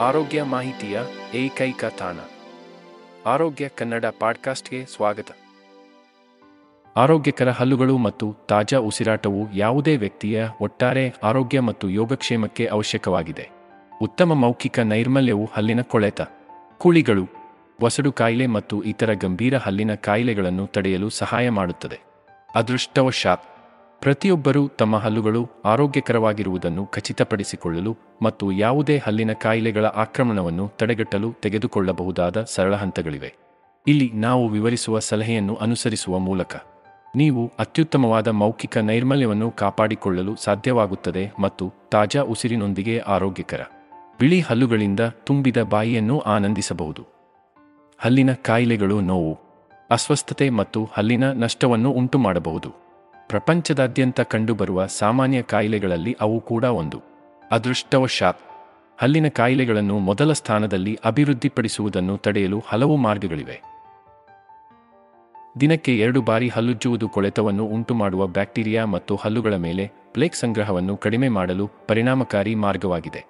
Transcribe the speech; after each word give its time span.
ಆರೋಗ್ಯ 0.00 0.42
ಮಾಹಿತಿಯ 0.42 1.00
ಏಕೈಕ 1.34 1.84
ತಾಣ. 1.84 2.16
ಆರೋಗ್ಯ 3.26 3.68
ಕನ್ನಡ 3.68 4.04
ಪಾಡ್ಕಾಸ್ಟ್ಗೆ 4.20 4.84
ಸ್ವಾಗತ. 4.84 5.26
ಆರೋಗ್ಯಕರ 6.96 7.50
ಹಲ್ಲುಗಳು 7.50 7.98
ಮತ್ತು 7.98 8.36
ತಾಜಾ 8.48 8.78
ಉಸಿರಾಟವು 8.78 9.52
ಯಾವುದೇ 9.54 9.96
ವ್ಯಕ್ತಿಯ 9.96 10.46
ಒಟ್ಟಾರೆ 10.60 11.14
ಆರೋಗ್ಯ 11.22 11.60
ಮತ್ತು 11.60 11.90
ಯೋಗಕ್ಷೇಮಕ್ಕೆ 11.90 12.66
ಅವಶ್ಯಕವಾಗಿದೆ. 12.66 13.50
ಉತ್ತಮ 14.02 14.34
ಮೌಖಿಕ 14.34 14.78
ನೈರ್ಮಲ್ಯವು 14.78 15.50
ಹಲ್ಲಿನ 15.54 15.82
ಕೊಳೆತ, 15.82 16.20
ಕುಳಿಗಳು 16.78 17.28
ವಸಡು 17.82 18.12
ಕಾಯಿಲೆ 18.12 18.46
ಮತ್ತು 18.46 18.82
ಇತರ 18.82 19.12
ಗಂಭೀರ 19.12 19.58
ಹಲ್ಲಿನ 19.58 19.94
ಕಾಯಿಲೆಗಳನ್ನು 19.94 20.66
ತಡೆಯಲು 20.66 21.10
ಸಹಾಯ 21.10 21.50
ಮಾಡುತ್ತದೆ. 21.50 22.00
ಅದೃಷ್ಟವಶಾತ್ 22.54 23.57
ಪ್ರತಿಯೊಬ್ಬರೂ 24.00 24.68
ತಮ್ಮ 24.68 24.96
ಹಲ್ಲುಗಳು 24.96 25.48
ಆರೋಗ್ಯಕರವಾಗಿರುವುದನ್ನು 25.64 26.86
ಖಚಿತಪಡಿಸಿಕೊಳ್ಳಲು 26.86 27.96
ಮತ್ತು 28.22 28.52
ಯಾವುದೇ 28.52 28.98
ಹಲ್ಲಿನ 28.98 29.32
ಕಾಯಿಲೆಗಳ 29.32 29.84
ಆಕ್ರಮಣವನ್ನು 29.84 30.68
ತಡೆಗಟ್ಟಲು 30.68 31.32
ತೆಗೆದುಕೊಳ್ಳಬಹುದಾದ 31.32 32.42
ಸರಳ 32.42 32.74
ಹಂತಗಳಿವೆ. 32.74 33.34
ಇಲ್ಲಿ 33.86 34.10
ನಾವು 34.14 34.48
ವಿವರಿಸುವ 34.48 34.98
ಸಲಹೆಯನ್ನು 34.98 35.54
ಅನುಸರಿಸುವ 35.54 36.18
ಮೂಲಕ. 36.18 36.56
ನೀವು 37.16 37.52
ಅತ್ಯುತ್ತಮವಾದ 37.58 38.28
ಮೌಖಿಕ 38.28 38.78
ನೈರ್ಮಲ್ಯವನ್ನು 38.78 39.50
ಕಾಪಾಡಿಕೊಳ್ಳಲು 39.50 40.36
ಸಾಧ್ಯವಾಗುತ್ತದೆ 40.36 41.32
ಮತ್ತು 41.38 41.72
ತಾಜಾ 41.90 42.22
ಉಸಿರಿನೊಂದಿಗೆ 42.22 42.98
ಆರೋಗ್ಯಕರ. 42.98 43.60
ಬಿಳಿ 44.20 44.40
ಹಲ್ಲುಗಳಿಂದ 44.40 45.00
ತುಂಬಿದ 45.00 45.62
ಬಾಯಿಯನ್ನು 45.62 46.18
ಆನಂದಿಸಬಹುದು. 46.18 47.06
ಹಲ್ಲಿನ 47.98 48.32
ಕಾಯಿಲೆಗಳು 48.32 49.00
ನೋವು, 49.00 49.38
ಅಸ್ವಸ್ಥತೆ 49.90 50.50
ಮತ್ತು 50.50 50.88
ಹಲ್ಲಿನ 50.92 51.32
ನಷ್ಟವನ್ನು 51.32 51.90
ಉಂಟುಮಾಡಬಹುದು. 51.90 52.87
ಪ್ರಪಂಚದಾದ್ಯಂತ 53.28 54.20
ಕಂಡುಬರುವ 54.20 54.86
ಸಾಮಾನ್ಯ 54.86 55.42
ಕಾಯಿಲೆಗಳಲ್ಲಿ 55.42 56.16
ಅವು 56.20 56.40
ಕೂಡ 56.40 56.64
ಒಂದು. 56.64 57.02
ಅದೃಷ್ಟವಶಾತ್, 57.50 58.38
ಹಲ್ಲಿನ 58.98 59.28
ಕಾಯಿಲೆಗಳನ್ನು 59.28 59.98
ಮೊದಲ 59.98 60.32
ಸ್ಥಾನದಲ್ಲಿ 60.32 60.98
ಅಭಿವೃದ್ಧಿಪಡಿಸುವುದನ್ನು 61.04 62.16
ತಡೆಯಲು 62.16 62.62
ಹಲವು 62.66 62.96
ಮಾರ್ಗಗಳಿವೆ. 62.96 63.62
ದಿನಕ್ಕೆ 65.60 65.98
ಎರಡು 65.98 66.22
ಬಾರಿ 66.22 66.48
ಹಲ್ಲುಜ್ಜುವುದು 66.48 67.08
ಕೊಳೆತವನ್ನು 67.08 67.64
ಉಂಟುಮಾಡುವ 67.64 68.26
ಬ್ಯಾಕ್ಟೀರಿಯಾ 68.26 68.84
ಮತ್ತು 68.84 69.16
ಹಲ್ಲುಗಳ 69.16 69.54
ಮೇಲೆ 69.54 69.90
ಪ್ಲೇಕ್ 70.12 70.34
ಸಂಗ್ರಹವನ್ನು 70.34 70.96
ಕಡಿಮೆ 70.96 71.28
ಮಾಡಲು 71.28 71.70
ಪರಿಣಾಮಕಾರಿ 71.88 72.54
ಮಾರ್ಗವಾಗಿದೆ. 72.54 73.26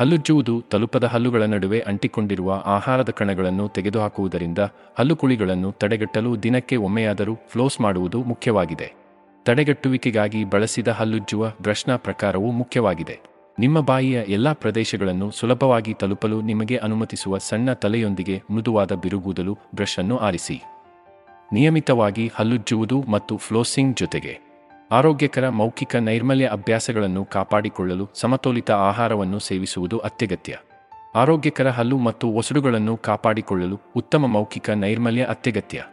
ಹಲ್ಲುಜ್ಜುವುದು 0.00 0.64
ತಲುಪದ 0.70 1.04
ಹಲ್ಲುಗಳ 1.04 1.42
ನಡುವೆ 1.42 1.80
ಅಂಟಿಕೊಂಡಿರುವ 1.80 2.62
ಆಹಾರದ 2.64 3.10
ಕಣಗಳನ್ನು 3.10 3.68
ತೆಗೆದುಹಾಕುವುದರಿಂದ 3.68 4.58
ಹಲ್ಲುಕುಳಿಗಳನ್ನು 4.98 5.72
ತಡೆಗಟ್ಟಲು 5.72 6.42
ದಿನಕ್ಕೆ 6.42 6.76
ಒಮ್ಮೆಯಾದರೂ 6.76 7.38
ಫ್ಲೋಸ್ 7.48 7.80
ಮಾಡುವುದು 7.80 8.22
ಮುಖ್ಯವಾಗಿದೆ. 8.22 9.01
ತಡೆಗಟ್ಟುವಿಕೆಗಾಗಿ 9.44 10.44
ಬಳಸಿದ 10.44 10.88
ಹಲ್ಲುಜ್ಜುವ 10.88 11.48
ಬ್ರಷ್ನ 11.48 11.96
ಪ್ರಕಾರವು 11.96 12.50
ಮುಖ್ಯವಾಗಿದೆ. 12.50 13.20
ನಿಮ್ಮ 13.58 13.80
ಬಾಯಿಯ 13.80 14.20
ಎಲ್ಲಾ 14.28 14.52
ಪ್ರದೇಶಗಳನ್ನು 14.52 15.30
ಸುಲಭವಾಗಿ 15.30 15.94
ತಲುಪಲು 15.94 16.40
ನಿಮಗೆ 16.40 16.76
ಅನುಮತಿಸುವ 16.76 17.38
ಸಣ್ಣ 17.38 17.72
ತಲೆಯೊಂದಿಗೆ 17.72 18.42
ಮೃದುವಾದ 18.50 18.92
ಬಿರುಗೂದಲು 18.92 19.58
ಬ್ರಷ್ 19.74 19.98
ಅನ್ನು 19.98 20.16
ಆರಿಸಿ. 20.16 20.62
ನಿಯಮಿತವಾಗಿ 21.52 22.30
ಹಲ್ಲುಜ್ಜುವುದು 22.34 23.02
ಮತ್ತು 23.02 23.36
ಫ್ಲೋಸಿಂಗ್ 23.36 23.96
ಜೊತೆಗೆ. 23.96 24.40
ಆರೋಗ್ಯಕರ 24.90 25.48
ಮೌಖಿಕ 25.48 25.96
ನೈರ್ಮಲ್ಯ 25.96 26.46
ಅಭ್ಯಾಸಗಳನ್ನು 26.46 27.24
ಕಾಪಾಡಿಕೊಳ್ಳಲು 27.24 28.08
ಸಮತೋಲಿತ 28.14 28.70
ಆಹಾರವನ್ನು 28.70 29.38
ಸೇವಿಸುವುದು 29.38 29.98
ಅತ್ಯಗತ್ಯ. 29.98 30.56
ಆರೋಗ್ಯಕರ 31.14 31.68
ಹಲ್ಲು 31.68 31.98
ಮತ್ತು 31.98 32.28
ಒಸಡುಗಳನ್ನು 32.28 32.96
ಕಾಪಾಡಿಕೊಳ್ಳಲು 32.96 33.80
ಉತ್ತಮ 33.96 34.26
ಮೌಖಿಕ 34.26 34.70
ನೈರ್ಮಲ್ಯ 34.70 35.24
ಅತ್ಯಗತ್ಯ. 35.24 35.84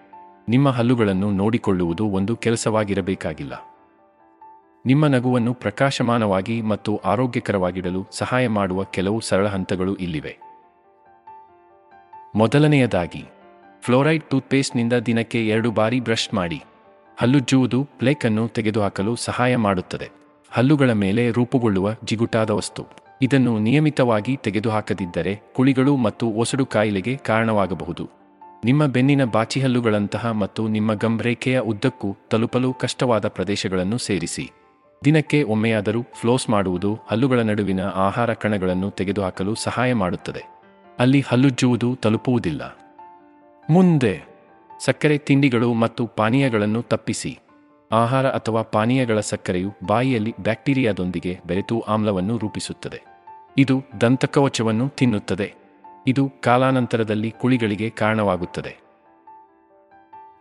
ನಿಮ್ಮ 0.49 0.69
ಹಲ್ಲುಗಳನ್ನು 0.69 1.31
ನೋಡಿಕೊಳ್ಳುವುದು 1.31 2.05
ಒಂದು 2.05 2.35
ಕೆಲಸವಾಗಿರಬೇಕಾಗಿಲ್ಲ. 2.35 3.53
ನಿಮ್ಮ 4.85 5.07
ನಗುವನ್ನು 5.07 5.53
ಪ್ರಕಾಶಮಾನವಾಗಿ 5.53 6.61
ಮತ್ತು 6.61 6.97
ಆರೋಗ್ಯಕರವಾಗಿಡಲು 6.97 8.07
ಸಹಾಯ 8.11 8.47
ಮಾಡುವ 8.47 8.83
ಕೆಲವು 8.83 9.19
ಸರಳ 9.19 9.47
ಹಂತಗಳು 9.47 9.95
ಇಲ್ಲಿವೆ. 9.95 10.37
ಮೊದಲನೆಯದಾಗಿ, 12.35 13.25
ಫ್ಲೋರೈಡ್ 13.81 14.23
ಟೂತ್ಪೇಸ್ಟ್ನಿಂದ 14.23 14.93
ದಿನಕ್ಕೆ 14.93 15.47
ಎರಡು 15.47 15.71
ಬಾರಿ 15.71 15.99
ಬ್ರಷ್ 15.99 16.33
ಮಾಡಿ 16.33 16.63
ಹಲ್ಲುಜ್ಜುವುದು 17.19 17.83
ಪ್ಲೇಕ್ 17.83 18.25
ಅನ್ನು 18.25 18.47
ತೆಗೆದುಹಾಕಲು 18.47 19.15
ಸಹಾಯ 19.15 19.55
ಮಾಡುತ್ತದೆ. 19.55 20.09
ಹಲ್ಲುಗಳ 20.51 20.91
ಮೇಲೆ 20.91 21.31
ರೂಪುಗೊಳ್ಳುವ 21.31 21.93
ಜಿಗುಟಾದ 22.03 22.49
ವಸ್ತು. 22.49 22.85
ಇದನ್ನು 23.21 23.59
ನಿಯಮಿತವಾಗಿ 23.59 24.37
ತೆಗೆದುಹಾಕದಿದ್ದರೆ 24.37 25.41
ಕುಳಿಗಳು 25.55 25.95
ಮತ್ತು 25.95 26.27
ಒಸಡು 26.27 26.65
ಕಾಯಿಲೆಗೆ 26.65 27.17
ಕಾರಣವಾಗಬಹುದು. 27.17 28.18
ನಿಮ್ಮ 28.63 28.85
ಬೆನ್ನಿನ 28.85 29.25
ಬಾಚಿಹಲ್ಲುಗಳಂತಹ 29.25 30.31
ಮತ್ತು 30.31 30.67
ನಿಮ್ಮ 30.67 30.93
ಗಮ್ 30.93 31.19
ಉದ್ದಕ್ಕೂ 31.65 32.17
ತಲುಪಲು 32.29 32.73
ಕಷ್ಟವಾದ 32.73 33.27
ಪ್ರದೇಶಗಳನ್ನು 33.27 33.97
ಸೇರಿಸಿ. 33.97 34.51
ದಿನಕ್ಕೆ 35.05 35.43
ಒಮ್ಮೆಯಾದರೂ 35.43 36.01
ಫ್ಲೋಸ್ 36.13 36.49
ಮಾಡುವುದು 36.49 36.99
ಹಲ್ಲುಗಳ 37.07 37.39
ನಡುವಿನ 37.39 37.81
ಆಹಾರ 37.83 38.33
ಕಣಗಳನ್ನು 38.33 38.91
ತೆಗೆದುಹಾಕಲು 38.91 39.55
ಸಹಾಯ 39.55 39.93
ಮಾಡುತ್ತದೆ. 39.93 40.43
ಅಲ್ಲಿ 40.99 41.23
ಹಲ್ಲುಜ್ಜುವುದು 41.27 41.95
ತಲುಪುವುದಿಲ್ಲ. 41.95 42.77
ಮುಂದೆ, 43.69 44.21
ಸಕ್ಕರೆ 44.85 45.17
ತಿಂಡಿಗಳು 45.17 45.73
ಮತ್ತು 45.73 46.07
ಪಾನೀಯಗಳನ್ನು 46.07 46.81
ತಪ್ಪಿಸಿ. 46.81 47.39
ಆಹಾರ 47.91 48.27
ಅಥವಾ 48.27 48.61
ಪಾನೀಯಗಳ 48.61 49.19
ಸಕ್ಕರೆಯು 49.19 49.71
ಬಾಯಿಯಲ್ಲಿ 49.85 50.35
ಬ್ಯಾಕ್ಟೀರಿಯಾದೊಂದಿಗೆ 50.41 51.39
ಬೆರೆತು 51.47 51.79
ಆಮ್ಲವನ್ನು 51.79 52.37
ರೂಪಿಸುತ್ತದೆ. 52.37 53.03
ಇದು 53.57 53.83
ದಂತಕವಚವನ್ನು 54.01 54.89
ತಿನ್ನುತ್ತದೆ. 54.89 55.58
ಇದು 56.09 56.29
ಕಾಲಾನಂತರದಲ್ಲಿ 56.41 57.31
ಕುಳಿಗಳಿಗೆ 57.31 57.89
ಕಾರಣವಾಗುತ್ತದೆ. 57.89 58.77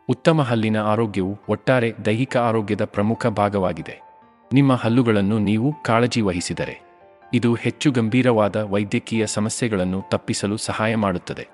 ಉತ್ತಮ 0.09 0.43
ಹಲ್ಲಿನ 0.43 0.77
ಆರೋಗ್ಯವು 0.77 1.39
ಒಟ್ಟಾರೆ 1.49 1.93
ದೈಹಿಕ 2.05 2.37
ಆರೋಗ್ಯದ 2.37 2.85
ಪ್ರಮುಖ 2.85 3.27
ಭಾಗವಾಗಿದೆ. 3.27 4.01
ನಿಮ್ಮ 4.53 4.73
ಹಲ್ಲುಗಳನ್ನು 4.73 5.39
ನೀವು 5.39 5.73
ಕಾಳಜಿ 5.83 6.21
ವಹಿಸಿದರೆ, 6.21 6.81
ಇದು 7.35 7.55
ಹೆಚ್ಚು 7.55 7.91
ಗಂಭೀರವಾದ 7.91 8.57
ವೈದ್ಯಕೀಯ 8.63 9.27
ಸಮಸ್ಯೆಗಳನ್ನು 9.27 10.05
ತಪ್ಪಿಸಲು 10.11 10.57
ಸಹಾಯ 10.57 10.97
ಮಾಡುತ್ತದೆ. 10.97 11.49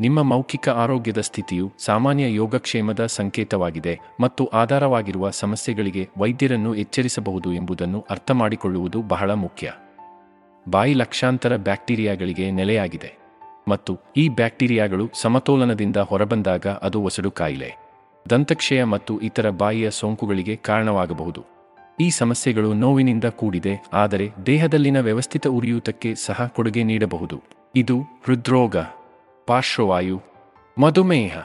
ನಿಮ್ಮ 0.00 0.22
ಮೌಖಿಕ 0.22 0.68
ಆರೋಗ್ಯದ 0.68 1.18
ಸ್ಥಿತಿಯು 1.18 1.72
ಸಾಮಾನ್ಯ 1.78 2.34
ಯೋಗಕ್ಷೇಮದ 2.34 3.06
ಸಂಕೇತವಾಗಿದೆ 3.06 4.00
ಮತ್ತು 4.20 4.46
ಆಧಾರವಾಗಿರುವ 4.46 5.30
ಸಮಸ್ಯೆಗಳಿಗೆ 5.30 6.08
ವೈದ್ಯರನ್ನು 6.18 6.74
ಎಚ್ಚರಿಸಬಹುದು 6.74 7.52
ಎಂಬುದನ್ನು 7.52 8.06
ಅರ್ಥಮಾಡಿಕೊಳ್ಳುವುದು 8.10 9.02
ಬಹಳ 9.02 9.30
ಮುಖ್ಯ. 9.30 9.72
ಬಾಯಿ 10.70 10.94
ಲಕ್ಷಾಂತರ 10.94 11.56
ಬ್ಯಾಕ್ಟೀರಿಯಾಗಳಿಗೆ 11.56 12.50
ನೆಲೆಯಾಗಿದೆ. 12.50 13.25
ಮತ್ತು 13.68 13.92
ಈ 14.16 14.24
ಬ್ಯಾಕ್ಟೀರಿಯಾಗಳು 14.28 15.04
ಸಮತೋಲನದಿಂದ 15.22 15.96
ಹೊರಬಂದಾಗ 16.10 16.66
ಅದು 16.66 16.98
ಒಸಡು 17.02 17.30
ಕಾಯಿಲೆ, 17.30 17.70
ದಂತಕ್ಷಯ 18.26 18.84
ಮತ್ತು 18.84 19.12
ಇತರ 19.20 19.46
ಬಾಯಿಯ 19.50 19.88
ಸೋಂಕುಗಳಿಗೆ 19.90 20.56
ಕಾರಣವಾಗಬಹುದು. 20.56 21.42
ಈ 22.00 22.06
ಸಮಸ್ಯೆಗಳು 22.10 22.70
ನೋವಿನಿಂದ 22.74 23.24
ಕೂಡಿದೆ, 23.24 23.74
ಆದರೆ 23.92 24.26
ದೇಹದಲ್ಲಿನ 24.46 25.00
ವ್ಯವಸ್ಥಿತ 25.00 25.46
ಉರಿಯೂತಕ್ಕೆ 25.58 26.10
ಸಹ 26.14 26.46
ಕೊಡುಗೆ 26.46 26.82
ನೀಡಬಹುದು. 26.82 27.36
ಇದು 27.74 27.96
ಹೃದ್ರೋಗ, 28.26 28.76
ಪಾರ್ಶ್ವವಾಯು, 29.48 30.18
ಮಧುಮೇಹ, 30.76 31.36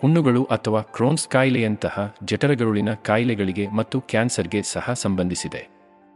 ಹುಣ್ಣುಗಳು 0.00 0.42
ಅಥವಾ 0.44 0.80
ಕ್ರೋನ್ಸ್ 0.94 1.28
ಕಾಯಿಲೆಯಂತಹ 1.28 2.04
ಜಠರಗರುಳಿನ 2.24 2.90
ಕಾಯಿಲೆಗಳಿಗೆ 3.08 3.66
ಮತ್ತು 3.68 3.96
ಕ್ಯಾನ್ಸರ್ಗೆ 4.00 4.60
ಸಹ 4.62 4.92
ಸಂಬಂಧಿಸಿದೆ. 4.92 5.62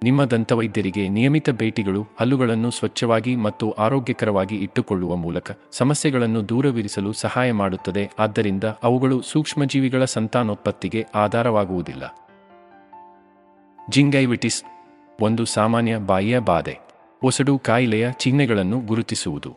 ನಿಮ್ಮ 0.03 0.25
ದಂತವೈದ್ಯರಿಗೆ 0.25 1.09
ನಿಯಮಿತ 1.09 1.51
ಭೇಟಿಗಳು, 1.51 2.07
ಹಲ್ಲುಗಳನ್ನು 2.21 2.71
ಸ್ವಚ್ಛವಾಗಿ 2.71 3.37
ಮತ್ತು 3.37 3.71
ಆರೋಗ್ಯಕರವಾಗಿ 3.71 4.57
ಇಟ್ಟುಕೊಳ್ಳುವ 4.57 5.17
ಮೂಲಕ 5.17 5.51
ಸಮಸ್ಯೆಗಳನ್ನು 5.73 6.49
ದೂರವಿರಿಸಲು 6.49 7.13
ಸಹಾಯ 7.13 7.53
ಮಾಡುತ್ತದೆ. 7.53 8.11
ಆದ್ದರಿಂದ 8.19 8.65
ಅವುಗಳು 8.65 9.23
ಸೂಕ್ಷ್ಮಜೀವಿಗಳ 9.23 10.05
ಸಂತಾನೋತ್ಪತ್ತಿಗೆ 10.05 11.07
ಆಧಾರವಾಗುವುದಿಲ್ಲ. 11.15 12.27
ಜಿಂಗೈವಿಟಿಸ್, 13.91 14.65
ಒಂದು 15.21 15.45
ಸಾಮಾನ್ಯ 15.45 15.97
ಬಾಯಿಯ 15.97 16.39
ಬಾಧೆ. 16.39 16.79
ಒಸಡು 17.23 17.59
ಕಾಯಿಲೆಯ 17.59 18.09
ಚಿಹ್ನೆಗಳನ್ನು 18.13 18.81
ಗುರುತಿಸುವುದು. 18.81 19.57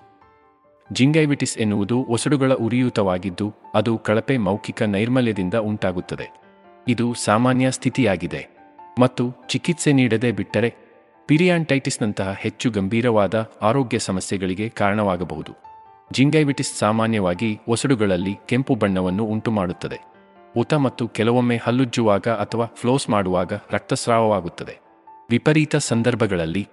ಜಿಂಗೈವಿಟಿಸ್ 0.94 1.58
ಎನ್ನುವುದು 1.58 2.06
ಒಸಡುಗಳ 2.10 2.54
ಉರಿಯೂತವಾಗಿದ್ದು, 2.54 3.54
ಅದು 3.74 3.98
ಕಳಪೆ 3.98 4.38
ಮೌಖಿಕ 4.38 4.84
ನೈರ್ಮಲ್ಯದಿಂದ 4.84 5.54
ಉಂಟಾಗುತ್ತದೆ. 5.54 6.42
ಇದು 6.88 7.14
ಸಾಮಾನ್ಯ 7.14 7.72
ಸ್ಥಿತಿಯಾಗಿದೆ. 7.72 8.59
ಮತ್ತು 9.00 9.36
ಚಿಕಿತ್ಸೆ 9.50 9.94
ನೀಡದೆ 9.94 10.32
ಬಿಟ್ಟರೆ 10.32 10.76
ಪಿರಿಯಾಂಟೈಟಿಸ್ನಂತಹ 11.26 12.36
ಹೆಚ್ಚು 12.40 12.72
ಗಂಭೀರವಾದ 12.72 13.50
ಆರೋಗ್ಯ 13.62 14.00
ಸಮಸ್ಯೆಗಳಿಗೆ 14.00 14.70
ಕಾರಣವಾಗಬಹುದು. 14.70 15.52
ಜಿಂಗೈವಿಟಿಸ್ 16.12 16.78
ಸಾಮಾನ್ಯವಾಗಿ 16.78 17.60
ಒಸಡುಗಳಲ್ಲಿ 17.68 18.36
ಕೆಂಪು 18.46 18.76
ಬಣ್ಣವನ್ನು 18.76 19.26
ಉಂಟುಮಾಡುತ್ತದೆ. 19.26 20.00
ಊತ 20.58 20.74
ಮತ್ತು 20.74 21.08
ಕೆಲವೊಮ್ಮೆ 21.08 21.58
ಹಲ್ಲುಜ್ಜುವಾಗ 21.58 22.28
ಅಥವಾ 22.28 22.66
ಫ್ಲೋಸ್ 22.76 23.10
ಮಾಡುವಾಗ 23.10 23.54
ರಕ್ತಸ್ರಾವವಾಗುತ್ತದೆ. 23.72 24.78
ವಿಪರೀತ 25.30 25.76
ಸಂದರ್ಭಗಳಲ್ಲಿ 25.76 26.68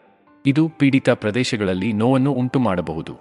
ಇದು 0.47 0.69
ಪೀಡಿತ 0.69 1.11
ಪ್ರದೇಶಗಳಲ್ಲಿ 1.11 1.93
ನೋವನ್ನು 1.93 2.33
ಉಂಟುಮಾಡಬಹುದು. 2.33 3.17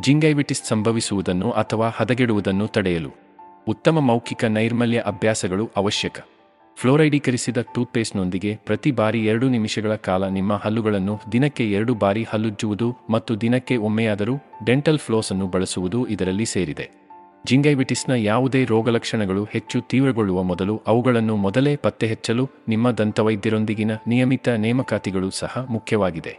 ಜಿಂಗೈವಿಟಿಸ್ 0.00 0.64
ಸಂಭವಿಸುವುದನ್ನು 0.64 1.50
ಅಥವಾ 1.50 1.88
ಹದಗೆಡುವುದನ್ನು 1.88 2.68
ತಡೆಯಲು 2.68 3.10
ಉತ್ತಮ 3.68 4.00
ಮೌಖಿಕ 4.00 4.44
ನೈರ್ಮಲ್ಯ 4.44 5.00
ಅಭ್ಯಾಸಗಳು 5.00 5.70
ಅವಶ್ಯಕ. 5.76 6.18
ಫ್ಲೋರೈಡೀಕರಿಸಿದ 6.76 7.56
ಟೂತ್ಪೇಸ್ಟ್ನೊಂದಿಗೆ 7.74 8.56
ಪ್ರತಿ 8.66 8.90
ಬಾರಿ 8.90 9.26
ಎರಡು 9.26 9.48
ನಿಮಿಷಗಳ 9.48 9.94
ಕಾಲ 9.94 10.28
ನಿಮ್ಮ 10.28 10.52
ಹಲ್ಲುಗಳನ್ನು 10.54 11.20
ದಿನಕ್ಕೆ 11.32 11.70
ಎರಡು 11.70 11.94
ಬಾರಿ 11.94 12.22
ಹಲ್ಲುಜ್ಜುವುದು 12.30 12.88
ಮತ್ತು 13.10 13.40
ದಿನಕ್ಕೆ 13.40 13.76
ಒಮ್ಮೆಯಾದರೂ 13.76 14.34
ಡೆಂಟಲ್ 14.66 14.98
ಫ್ಲೋಸ್ 14.98 15.32
ಅನ್ನು 15.32 15.46
ಬಳಸುವುದು 15.46 16.06
ಇದರಲ್ಲಿ 16.06 16.44
ಸೇರಿದೆ. 16.44 16.86
ಜಿಂಗೈವಿಟಿಸ್ನ 17.46 18.12
ಯಾವುದೇ 18.12 18.64
ರೋಗಲಕ್ಷಣಗಳು 18.64 19.44
ಹೆಚ್ಚು 19.44 19.80
ತೀವ್ರಗೊಳ್ಳುವ 19.80 20.42
ಮೊದಲು 20.42 20.82
ಅವುಗಳನ್ನು 20.86 21.36
ಮೊದಲೇ 21.36 21.76
ಪತ್ತೆಹಚ್ಚಲು 21.76 22.44
ನಿಮ್ಮ 22.68 22.90
ದಂತವೈದ್ಯರೊಂದಿಗಿನ 22.90 23.92
ನಿಯಮಿತ 24.06 24.48
ನೇಮಕಾತಿಗಳು 24.48 25.30
ಸಹ 25.30 25.66
ಮುಖ್ಯವಾಗಿದೆ. 25.70 26.34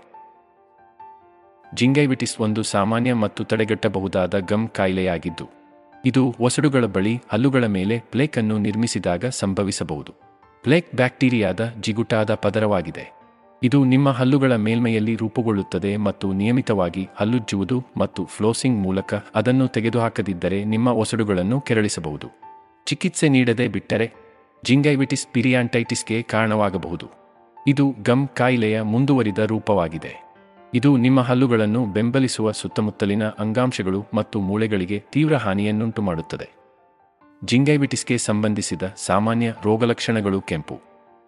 ಜಿಂಗೈವಿಟಿಸ್ 1.76 2.36
ಒಂದು 2.40 2.64
ಸಾಮಾನ್ಯ 2.64 3.14
ಮತ್ತು 3.14 3.44
ತಡೆಗಟ್ಟಬಹುದಾದ 3.44 4.40
ಗಮ್ 4.52 4.68
ಕಾಯಿಲೆಯಾಗಿದ್ದು, 4.70 5.48
ಇದು 6.06 6.36
ಒಸಡುಗಳ 6.40 6.86
ಬಳಿ 6.86 7.16
ಹಲ್ಲುಗಳ 7.32 7.66
ಮೇಲೆ 7.66 7.98
ಪ್ಲೇಕ್ 8.12 8.38
ಅನ್ನು 8.38 8.58
ನಿರ್ಮಿಸಿದಾಗ 8.58 9.26
ಸಂಭವಿಸಬಹುದು. 9.26 10.14
ಪ್ಲೇಕ್ 10.64 10.96
ಬ್ಯಾಕ್ಟೀರಿಯಾದ 10.96 11.74
ಜಿಗುಟಾದ 11.82 12.34
ಪದರವಾಗಿದೆ. 12.34 13.14
ಇದು 13.64 13.86
ನಿಮ್ಮ 13.86 14.10
ಹಲ್ಲುಗಳ 14.10 14.56
ಮೇಲ್ಮೈಯಲ್ಲಿ 14.56 15.16
ರೂಪುಗೊಳ್ಳುತ್ತದೆ 15.16 15.98
ಮತ್ತು 15.98 16.34
ನಿಯಮಿತವಾಗಿ 16.34 17.10
ಹಲ್ಲುಜ್ಜುವುದು 17.16 17.84
ಮತ್ತು 17.98 18.26
ಫ್ಲೋಸಿಂಗ್ 18.26 18.82
ಮೂಲಕ 18.82 19.14
ಅದನ್ನು 19.36 19.68
ತೆಗೆದುಹಾಕದಿದ್ದರೆ 19.68 20.64
ನಿಮ್ಮ 20.64 20.88
ಒಸಡುಗಳನ್ನು 20.88 21.62
ಕೆರಳಿಸಬಹುದು. 21.62 22.28
ಚಿಕಿತ್ಸೆ 22.86 23.30
ನೀಡದೆ 23.30 23.68
ಬಿಟ್ಟರೆ 23.68 24.14
ಜಿಂಗೈವಿಟಿಸ್ 24.66 25.28
ಪಿರಿಯಾಂಟೈಟಿಸ್ಗೆ 25.28 26.22
ಕಾರಣವಾಗಬಹುದು. 26.22 27.08
ಇದು 27.68 27.96
ಗಮ್ 28.06 28.28
ಕಾಯಿಲೆಯ 28.28 28.82
ಮುಂದುವರಿದ 28.82 29.38
ರೂಪವಾಗಿದೆ. 29.38 30.24
ಇದು 30.74 30.98
ನಿಮ್ಮ 30.98 31.22
ಹಲ್ಲುಗಳನ್ನು 31.22 31.86
ಬೆಂಬಲಿಸುವ 31.86 32.52
ಸುತ್ತಮುತ್ತಲಿನ 32.52 33.28
ಅಂಗಾಂಶಗಳು 33.28 34.06
ಮತ್ತು 34.14 34.40
ಮೂಳೆಗಳಿಗೆ 34.40 35.04
ತೀವ್ರ 35.12 35.36
ಹಾನಿಯನ್ನುಂಟು 35.36 36.02
ಮಾಡುತ್ತದೆ 36.02 36.63
ಜಿಂಗೈವಿಟಿಸ್ಗೆ 37.46 38.18
ಸಂಬಂಧಿಸಿದ 38.18 38.82
ಸಾಮಾನ್ಯ 39.06 39.54
ರೋಗಲಕ್ಷಣಗಳು 39.64 40.42
ಕೆಂಪು, 40.42 40.82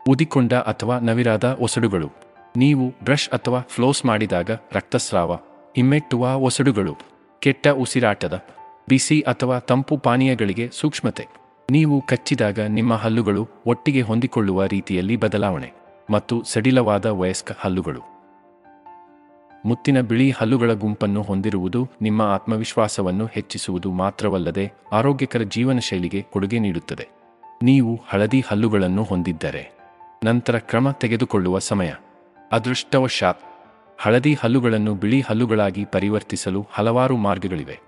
ಉದಿಕೊಂಡ 0.10 0.54
ಅಥವಾ 0.54 1.00
ನವಿರಾದ 1.00 1.44
ಒಸಡುಗಳು. 1.44 2.10
ನೀವು 2.58 2.94
ಬ್ರಷ್ 3.04 3.30
ಅಥವಾ 3.30 3.62
ಫ್ಲೋಸ್ 3.70 4.06
ಮಾಡಿದಾಗ 4.06 4.52
ರಕ್ತಸ್ರಾವ, 4.52 5.34
ಹಿಮ್ಮೆಟ್ಟುವ 5.76 6.36
ಒಸಡುಗಳು, 6.36 6.98
ಕೆಟ್ಟ 7.40 7.68
ಉಸಿರಾಟದ, 7.68 8.46
ಬಿಸಿ 8.90 9.22
ಅಥವಾ 9.22 9.60
ತಂಪು 9.60 9.98
ಪಾನೀಯಗಳಿಗೆ 9.98 10.70
ಸೂಕ್ಷ್ಮತೆ. 10.74 11.28
ನೀವು 11.72 12.02
ಕಚ್ಚಿದಾಗ 12.02 12.60
ನಿಮ್ಮ 12.60 12.94
ಹಲ್ಲುಗಳು 12.94 13.50
ಒಟ್ಟಿಗೆ 13.66 14.02
ಹೊಂದಿಕೊಳ್ಳುವ 14.02 14.66
ರೀತಿಯಲ್ಲಿ 14.66 15.16
ಬದಲಾವಣೆ 15.16 15.74
ಮತ್ತು 16.10 16.44
ಸಡಿಲವಾದ 16.44 17.06
ವಯಸ್ಕ 17.06 17.52
ಹಲ್ಲುಗಳು. 17.60 18.15
ಮುತ್ತಿನ 19.66 20.02
ಬಿಳಿ 20.02 20.32
ಹಲ್ಲುಗಳ 20.32 20.74
ಗುಂಪನ್ನು 20.74 21.22
ಹೊಂದಿರುವುದು 21.22 21.90
ನಿಮ್ಮ 22.02 22.22
ಆತ್ಮವಿಶ್ವಾಸವನ್ನು 22.22 23.26
ಹೆಚ್ಚಿಸುವುದು 23.26 23.92
ಮಾತ್ರವಲ್ಲದೆ 23.92 24.72
ಆರೋಗ್ಯಕರ 24.92 25.42
ಜೀವನ 25.42 25.80
ಶೈಲಿಗೆ 25.80 26.22
ಕೊಡುಗೆ 26.22 26.60
ನೀಡುತ್ತದೆ. 26.60 27.08
ನೀವು 27.64 28.02
ಹಳದಿ 28.10 28.44
ಹಲ್ಲುಗಳನ್ನು 28.48 29.04
ಹೊಂದಿದ್ದರೆ 29.04 29.72
ನಂತರ 30.26 30.60
ಕ್ರಮ 30.60 30.92
ತೆಗೆದುಕೊಳ್ಳುವ 30.92 31.60
ಸಮಯ. 31.60 31.92
ಅದೃಷ್ಟವಶಾತ್, 32.52 33.42
ಹಳದಿ 34.02 34.34
ಹಲ್ಲುಗಳನ್ನು 34.34 34.96
ಬಿಳಿ 34.96 35.22
ಹಲ್ಲುಗಳಾಗಿ 35.22 35.86
ಪರಿವರ್ತಿಸಲು 35.86 36.68
ಹಲವಾರು 36.72 37.18
ಮಾರ್ಗಗಳಿವೆ. 37.18 37.80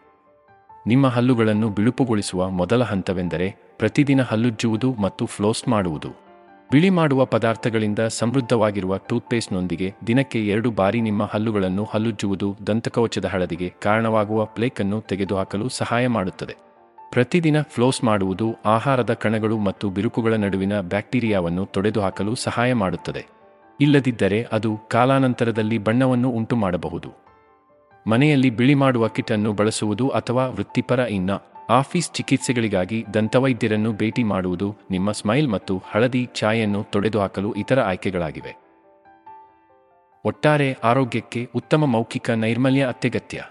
ನಿಮ್ಮ 0.88 1.07
ಹಲ್ಲುಗಳನ್ನು 1.07 1.69
ಬಿಳುಪುಗೊಳಿಸುವ 1.69 2.50
ಮೊದಲ 2.50 2.83
ಹಂತವೆಂದರೆ 2.83 3.56
ಪ್ರತಿದಿನ 3.77 4.21
ಹಲ್ಲುಜ್ಜುವುದು 4.21 4.94
ಮತ್ತು 4.94 5.25
ಫ್ಲೋಸ್ 5.25 5.68
ಮಾಡುವುದು. 5.68 6.26
ಬಿಳಿ 6.72 6.90
ಮಾಡುವ 6.90 7.25
ಪದಾರ್ಥಗಳಿಂದ 7.25 8.00
ಸಮೃದ್ಧವಾಗಿರುವ 8.00 8.98
ಟೂತ್ಪೇಸ್ಟ್ನೊಂದಿಗೆ 8.98 9.94
ದಿನಕ್ಕೆ 10.08 10.48
ಎರಡು 10.48 10.72
ಬಾರಿ 10.72 11.02
ನಿಮ್ಮ 11.02 11.24
ಹಲ್ಲುಗಳನ್ನು 11.24 11.84
ಹಲ್ಲುಜ್ಜುವುದು 11.84 12.58
ದಂತಕವಚದ 12.68 13.25
ಹಳದಿಗೆ 13.25 13.74
ಕಾರಣವಾಗುವ 13.81 14.46
ಪ್ಲೇಕ್ 14.46 14.80
ಅನ್ನು 14.80 15.02
ತೆಗೆದುಹಾಕಲು 15.02 15.69
ಸಹಾಯ 15.69 16.08
ಮಾಡುತ್ತದೆ. 16.08 16.56
ಪ್ರತಿದಿನ 17.10 17.62
ಫ್ಲೋಸ್ 17.62 18.04
ಮಾಡುವುದು 18.04 18.54
ಆಹಾರದ 18.66 19.14
ಕಣಗಳು 19.14 19.58
ಮತ್ತು 19.58 19.90
ಬಿರುಕುಗಳ 19.90 20.34
ನಡುವಿನ 20.34 20.81
ಬ್ಯಾಕ್ಟೀರಿಯಾವನ್ನು 20.81 21.66
ತೊಡೆದುಹಾಕಲು 21.66 22.36
ಸಹಾಯ 22.36 22.74
ಮಾಡುತ್ತದೆ. 22.74 23.25
ಇಲ್ಲದಿದ್ದರೆ 23.81 24.44
ಅದು 24.44 24.78
ಕಾಲಾನಂತರದಲ್ಲಿ 24.90 25.78
ಬಣ್ಣವನ್ನು 25.78 26.30
ಉಂಟು 26.30 26.56
ಮಾಡಬಹುದು 26.56 27.10
ಮನೆಯಲ್ಲಿ 28.08 28.50
ಬಿಳಿ 28.50 28.75
ಮಾಡುವ 28.75 29.08
ಕಿಟ್ 29.08 29.31
ಅನ್ನು 29.31 29.54
ಬಳಸುವುದು 29.54 30.10
ಅಥವಾ 30.10 30.48
ವೃತ್ತಿಪರ 30.48 31.00
ಇನ್ನ. 31.00 31.31
ಆಫೀಸ್ 31.69 32.12
ಚಿಕಿತ್ಸೆಗಳಿಗಾಗಿ 32.12 33.06
ದಂತವೈದ್ಯರನ್ನು 33.14 33.94
ಭೇಟಿ 33.94 34.24
ಮಾಡುವುದು 34.24 34.75
ನಿಮ್ಮ 34.92 35.12
ಸ್ಮೈಲ್ 35.12 35.50
ಮತ್ತು 35.50 35.84
ಹಳದಿ 35.92 36.30
ಛಾಯೆಯನ್ನು 36.36 36.84
ತೊಡೆದುಹಾಕಲು 36.84 37.54
ಇತರ 37.54 37.80
ಆಯ್ಕೆಗಳಾಗಿವೆ. 37.80 38.58
ಒಟ್ಟಾರೆ 40.25 40.74
ಆರೋಗ್ಯಕ್ಕೆ 40.74 41.50
ಉತ್ತಮ 41.56 41.86
ಮೌಖಿಕ 41.86 42.30
ನೈರ್ಮಲ್ಯ 42.30 42.88
ಅತ್ಯಗತ್ಯ. 42.88 43.44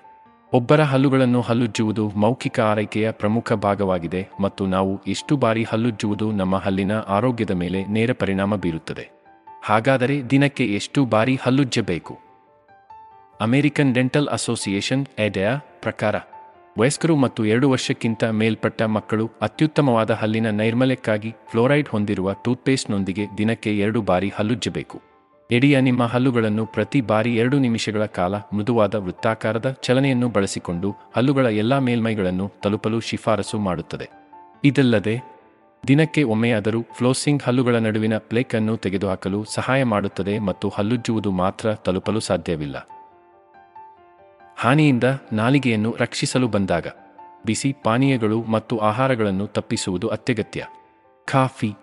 ಒಬ್ಬರ 0.53 0.81
ಹಲ್ಲುಗಳನ್ನು 0.81 1.41
ಹಲ್ಲುಜ್ಜುವುದು 1.41 2.09
ಮೌಖಿಕ 2.09 2.61
ಆರೈಕೆಯ 2.61 3.11
ಪ್ರಮುಖ 3.11 3.53
ಭಾಗವಾಗಿದೆ 3.53 4.29
ಮತ್ತು 4.41 4.67
ನಾವು 4.67 5.01
ಎಷ್ಟು 5.07 5.37
ಬಾರಿ 5.37 5.63
ಹಲ್ಲುಜ್ಜುವುದು 5.63 6.33
ನಮ್ಮ 6.33 6.57
ಹಲ್ಲಿನ 6.57 6.93
ಆರೋಗ್ಯದ 6.93 7.51
ಮೇಲೆ 7.51 7.85
ನೇರ 7.87 8.13
ಪರಿಣಾಮ 8.13 8.57
ಬೀರುತ್ತದೆ. 8.57 9.09
ಹಾಗಾದರೆ 9.65 10.31
ದಿನಕ್ಕೆ 10.31 10.65
ಎಷ್ಟು 10.65 11.05
ಬಾರಿ 11.05 11.39
ಹಲ್ಲುಜ್ಜಬೇಕು? 11.43 12.19
ಅಮೆರಿಕನ್ 13.41 13.95
ಡೆಂಟಲ್ 13.95 14.29
ಅಸೋಸಿಯೇಷನ್ 14.29 15.07
ಎಡೆಯ 15.19 15.49
ಪ್ರಕಾರ 15.81 16.17
ವಯಸ್ಕರು 16.79 17.17
ಮತ್ತು 17.17 17.47
ಎರಡು 17.47 17.71
ವರ್ಷಕ್ಕಿಂತ 17.71 18.25
ಮೇಲ್ಪಟ್ಟ 18.25 18.83
ಮಕ್ಕಳು 18.83 19.31
ಅತ್ಯುತ್ತಮವಾದ 19.43 20.11
ಹಲ್ಲಿನ 20.11 20.51
ನೈರ್ಮಲ್ಯಕ್ಕಾಗಿ 20.51 21.35
ಫ್ಲೋರೈಡ್ 21.51 21.89
ಹೊಂದಿರುವ 21.89 22.33
ಟೂತ್ಪೇಸ್ಟ್ನೊಂದಿಗೆ 22.45 23.27
ದಿನಕ್ಕೆ 23.39 23.79
ಎರಡು 23.79 24.03
ಬಾರಿ 24.03 24.33
ಹಲ್ಲುಜ್ಜಬೇಕು. 24.37 25.03
ಎಡಿಯ 25.51 25.81
ನಿಮ್ಮ 25.81 26.03
ಹಲ್ಲುಗಳನ್ನು 26.03 26.67
ಪ್ರತಿ 26.67 27.01
ಬಾರಿ 27.01 27.37
ಎರಡು 27.37 27.59
ನಿಮಿಷಗಳ 27.59 28.07
ಕಾಲ 28.07 28.35
ಮೃದುವಾದ 28.35 28.95
ವೃತ್ತಾಕಾರದ 28.95 29.77
ಚಲನೆಯನ್ನು 29.83 30.29
ಬಳಸಿಕೊಂಡು 30.29 30.95
ಹಲ್ಲುಗಳ 31.17 31.47
ಎಲ್ಲಾ 31.47 31.79
ಮೇಲ್ಮೈಗಳನ್ನು 31.79 32.53
ತಲುಪಲು 32.63 33.01
ಶಿಫಾರಸು 33.01 33.59
ಮಾಡುತ್ತದೆ. 33.59 34.11
ಇದಲ್ಲದೆ, 34.65 35.23
ದಿನಕ್ಕೆ 35.89 36.23
ಒಮ್ಮೆಯಾದರೂ 36.23 36.83
ಫ್ಲೋಸಿಂಗ್ 36.93 37.43
ಹಲ್ಲುಗಳ 37.43 37.77
ನಡುವಿನ 37.77 38.19
ಪ್ಲೇಕ್ 38.19 38.55
ಅನ್ನು 38.55 38.77
ತೆಗೆದುಹಾಕಲು 38.77 39.45
ಸಹಾಯ 39.45 39.85
ಮಾಡುತ್ತದೆ 39.85 40.39
ಮತ್ತು 40.39 40.69
ಹಲ್ಲುಜ್ಜುವುದು 40.69 41.31
ಮಾತ್ರ 41.31 41.75
ತಲುಪಲು 41.75 42.21
ಸಾಧ್ಯವಿಲ್ಲ. 42.21 42.89
ಹಾನಿಯಿಂದ 44.59 45.05
ನಾಲಿಗೆಯನ್ನು 45.33 45.97
ರಕ್ಷಿಸಲು 45.99 46.49
ಬಂದಾಗ, 46.49 46.87
ಬಿಸಿ 47.47 47.77
ಪಾನೀಯಗಳು 47.85 48.43
ಮತ್ತು 48.43 48.79
ಆಹಾರಗಳನ್ನು 48.79 49.47
ತಪ್ಪಿಸುವುದು 49.47 50.09
ಅತ್ಯಗತ್ಯ. 50.09 50.67
ಕಾಫಿ, 51.25 51.75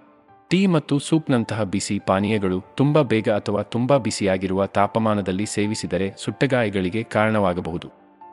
ಟೀ 0.50 0.68
ಮತ್ತು 0.68 1.00
ಸೂಪ್ನಂತಹ 1.00 1.64
ಬಿಸಿ 1.64 2.00
ಪಾನೀಯಗಳು 2.08 2.64
ತುಂಬಾ 2.75 3.02
ಬೇಗ 3.02 3.30
ಅಥವಾ 3.30 3.62
ತುಂಬಾ 3.62 3.98
ಬಿಸಿಯಾಗಿರುವ 3.98 4.66
ತಾಪಮಾನದಲ್ಲಿ 4.66 5.46
ಸೇವಿಸಿದರೆ 5.46 6.14
ಸುಟ್ಟಗಾಯಗಳಿಗೆ 6.18 7.04
ಕಾರಣವಾಗಬಹುದು. 7.04 7.92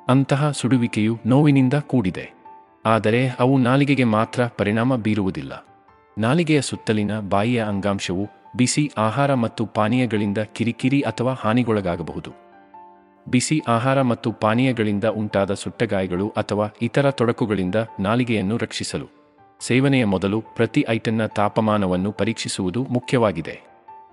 ಅಂತಹ 0.09 0.51
ಸುಡುವಿಕೆಯು 0.51 1.19
ನೋವಿನಿಂದ 1.27 1.75
ಕೂಡಿದೆ. 1.75 2.31
ಆದರೆ 2.87 3.29
ಅವು 3.29 3.59
ನಾಲಿಗೆಗೆ 3.59 4.05
ಮಾತ್ರ 4.05 4.47
ಪರಿಣಾಮ 4.47 4.97
ಬೀರುವುದಿಲ್ಲ. 4.97 5.67
ನಾಲಿಗೆಯ 6.19 6.61
ಸುತ್ತಲಿನ 6.61 7.21
ಬಾಯಿಯ 7.21 7.63
ಅಂಗಾಂಶವು 7.63 8.29
ಬಿಸಿ 8.57 8.93
ಆಹಾರ 8.99 9.35
ಮತ್ತು 9.35 9.67
ಪಾನೀಯಗಳಿಂದ 9.67 10.39
ಕಿರಿಕಿರಿ 10.39 11.01
ಅಥವಾ 11.01 11.33
ಹಾನಿಗೊಳಗಾಗಬಹುದು. 11.33 12.50
ಬಿಸಿ 13.29 13.61
ಆಹಾರ 13.69 14.03
ಮತ್ತು 14.03 14.33
ಪಾನೀಯಗಳಿಂದ 14.33 15.05
ಉಂಟಾದ 15.05 15.55
ಸುಟ್ಟಗಾಯಗಳು 15.55 16.29
ಅಥವಾ 16.29 16.69
ಇತರ 16.83 17.11
ತೊಡಕುಗಳಿಂದ 17.11 17.75
ನಾಲಿಗೆಯನ್ನು 18.01 18.57
ರಕ್ಷಿಸಲು. 18.57 19.07
ಸೇವನೆಯ 19.61 20.05
ಮೊದಲು 20.05 20.41
ಪ್ರತಿ 20.41 20.85
ಐಟನ್ನ 20.89 21.27
ತಾಪಮಾನವನ್ನು 21.27 22.13
ಪರೀಕ್ಷಿಸುವುದು 22.13 22.85
ಮುಖ್ಯವಾಗಿದೆ. 22.85 23.61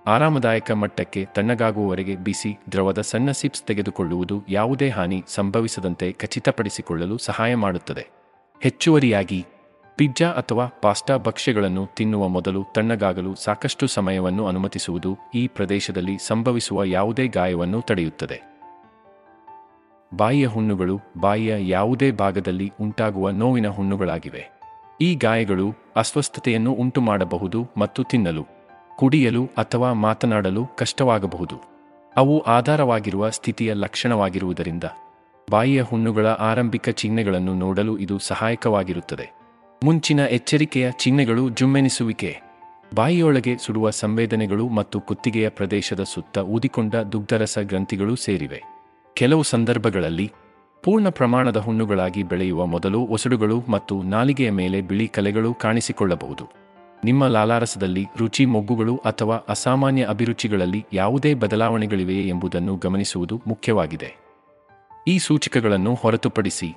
ಆರಾಮದಾಯಕ 0.06 0.70
ಮಟ್ಟಕ್ಕೆ 0.70 1.26
ತಣ್ಣಗಾಗುವವರೆಗೆ 1.34 2.16
ಬಿಸಿ, 2.16 2.58
ದ್ರವದ 2.72 3.00
ಸಣ್ಣ 3.00 3.30
ಸಿಪ್ಸ್ 3.30 3.62
ತೆಗೆದುಕೊಳ್ಳುವುದು 3.62 4.42
ಯಾವುದೇ 4.48 4.88
ಹಾನಿ 4.88 5.24
ಸಂಭವಿಸದಂತೆ 5.26 6.12
ಖಚಿತಪಡಿಸಿಕೊಳ್ಳಲು 6.12 7.18
ಸಹಾಯ 7.18 7.54
ಮಾಡುತ್ತದೆ. 7.54 8.06
ಹೆಚ್ಚುವರಿಯಾಗಿ, 8.62 9.46
ಪಿಜ್ಜಾ 9.96 10.28
ಅಥವಾ 10.28 10.66
ಪಾಸ್ಟಾ 10.82 11.16
ಭಕ್ಷ್ಯಗಳನ್ನು 11.16 11.86
ತಿನ್ನುವ 11.96 12.28
ಮೊದಲು 12.28 12.64
ತಣ್ಣಗಾಗಲು 12.74 13.34
ಸಾಕಷ್ಟು 13.34 13.86
ಸಮಯವನ್ನು 13.86 14.46
ಅನುಮತಿಸುವುದು 14.46 15.18
ಈ 15.34 15.46
ಪ್ರದೇಶದಲ್ಲಿ 15.46 16.18
ಸಂಭವಿಸುವ 16.26 16.84
ಯಾವುದೇ 16.84 17.26
ಗಾಯವನ್ನು 17.26 17.80
ತಡೆಯುತ್ತದೆ. 17.80 18.57
ಬಾಯಿಯ 20.16 20.46
ಹುಣ್ಣುಗಳು 20.46 21.00
ಬಾಯಿಯ 21.20 21.54
ಯಾವುದೇ 21.68 22.10
ಭಾಗದಲ್ಲಿ 22.12 22.72
ಉಂಟಾಗುವ 22.80 23.30
ನೋವಿನ 23.30 23.68
ಹುಣ್ಣುಗಳಾಗಿವೆ. 23.68 24.60
ಈ 25.00 25.14
ಗಾಯಗಳು 25.14 25.74
ಅಸ್ವಸ್ಥತೆಯನ್ನು 25.96 26.72
ಉಂಟುಮಾಡಬಹುದು 26.72 27.66
ಮತ್ತು 27.76 28.02
ತಿನ್ನಲು, 28.02 28.46
ಕುಡಿಯಲು 28.96 29.44
ಅಥವಾ 29.44 29.92
ಮಾತನಾಡಲು 29.92 30.66
ಕಷ್ಟವಾಗಬಹುದು. 30.66 31.54
ಅವು 32.16 32.40
ಆಧಾರವಾಗಿರುವ 32.40 33.30
ಸ್ಥಿತಿಯ 33.30 33.74
ಲಕ್ಷಣವಾಗಿರುವುದರಿಂದ 33.74 34.84
ಬಾಯಿಯ 35.50 35.82
ಹುಣ್ಣುಗಳ 35.82 36.26
ಆರಂಭಿಕ 36.26 36.88
ಚಿಹ್ನೆಗಳನ್ನು 36.88 37.54
ನೋಡಲು 37.54 37.98
ಇದು 37.98 38.18
ಸಹಾಯಕವಾಗಿರುತ್ತದೆ. 38.18 39.30
ಮುಂಚಿನ 39.84 40.20
ಎಚ್ಚರಿಕೆಯ 40.20 40.90
ಚಿಹ್ನೆಗಳು 40.90 41.48
ಜುಮ್ಮೆನಿಸುವಿಕೆ. 41.48 42.40
ಬಾಯಿಯೊಳಗೆ 42.94 43.56
ಸುಡುವ 43.58 43.90
ಸಂವೇದನೆಗಳು 43.90 44.68
ಮತ್ತು 44.68 45.00
ಕುತ್ತಿಗೆಯ 45.00 45.48
ಪ್ರದೇಶದ 45.48 46.02
ಸುತ್ತ 46.02 46.38
ಊದಿಕೊಂಡ 46.38 46.94
ದುಗ್ಧರಸ 46.94 47.58
ಗ್ರಂಥಿಗಳು 47.58 48.16
ಸೇರಿವೆ. 48.16 48.77
ಕೆಲವು 49.18 49.42
ಸಂದರ್ಭಗಳಲ್ಲಿ, 49.42 50.32
ಪೂರ್ಣ 50.82 51.08
ಪ್ರಮಾಣದ 51.08 51.56
ಹುಣ್ಣುಗಳಾಗಿ 51.56 52.22
ಬೆಳೆಯುವ 52.22 52.66
ಮೊದಲು 52.66 53.00
ಒಸಡುಗಳು 53.00 53.60
ಮತ್ತು 53.68 54.02
ನಾಲಿಗೆಯ 54.02 54.50
ಮೇಲೆ 54.50 54.80
ಬಿಳಿ 54.80 55.08
ಕಲೆಗಳು 55.08 55.54
ಕಾಣಿಸಿಕೊಳ್ಳಬಹುದು. 55.54 56.44
ನಿಮ್ಮ 57.04 57.26
ಲಾಲಾರಸದಲ್ಲಿ 57.26 58.06
ರುಚಿ 58.16 58.46
ಮೊಗ್ಗುಗಳು 58.46 58.96
ಅಥವಾ 58.96 59.36
ಅಸಾಮಾನ್ಯ 59.36 60.04
ಅಭಿರುಚಿಗಳಲ್ಲಿ 60.04 60.86
ಯಾವುದೇ 60.92 61.34
ಬದಲಾವಣೆಗಳಿವೆಯೇ 61.34 62.28
ಎಂಬುದನ್ನು 62.28 62.76
ಗಮನಿಸುವುದು 62.76 63.42
ಮುಖ್ಯವಾಗಿದೆ. 63.46 64.16
ಈ 65.08 65.18
ಸೂಚಕಗಳನ್ನು 65.18 65.94
ಹೊರತುಪಡಿಸಿ, 65.94 66.76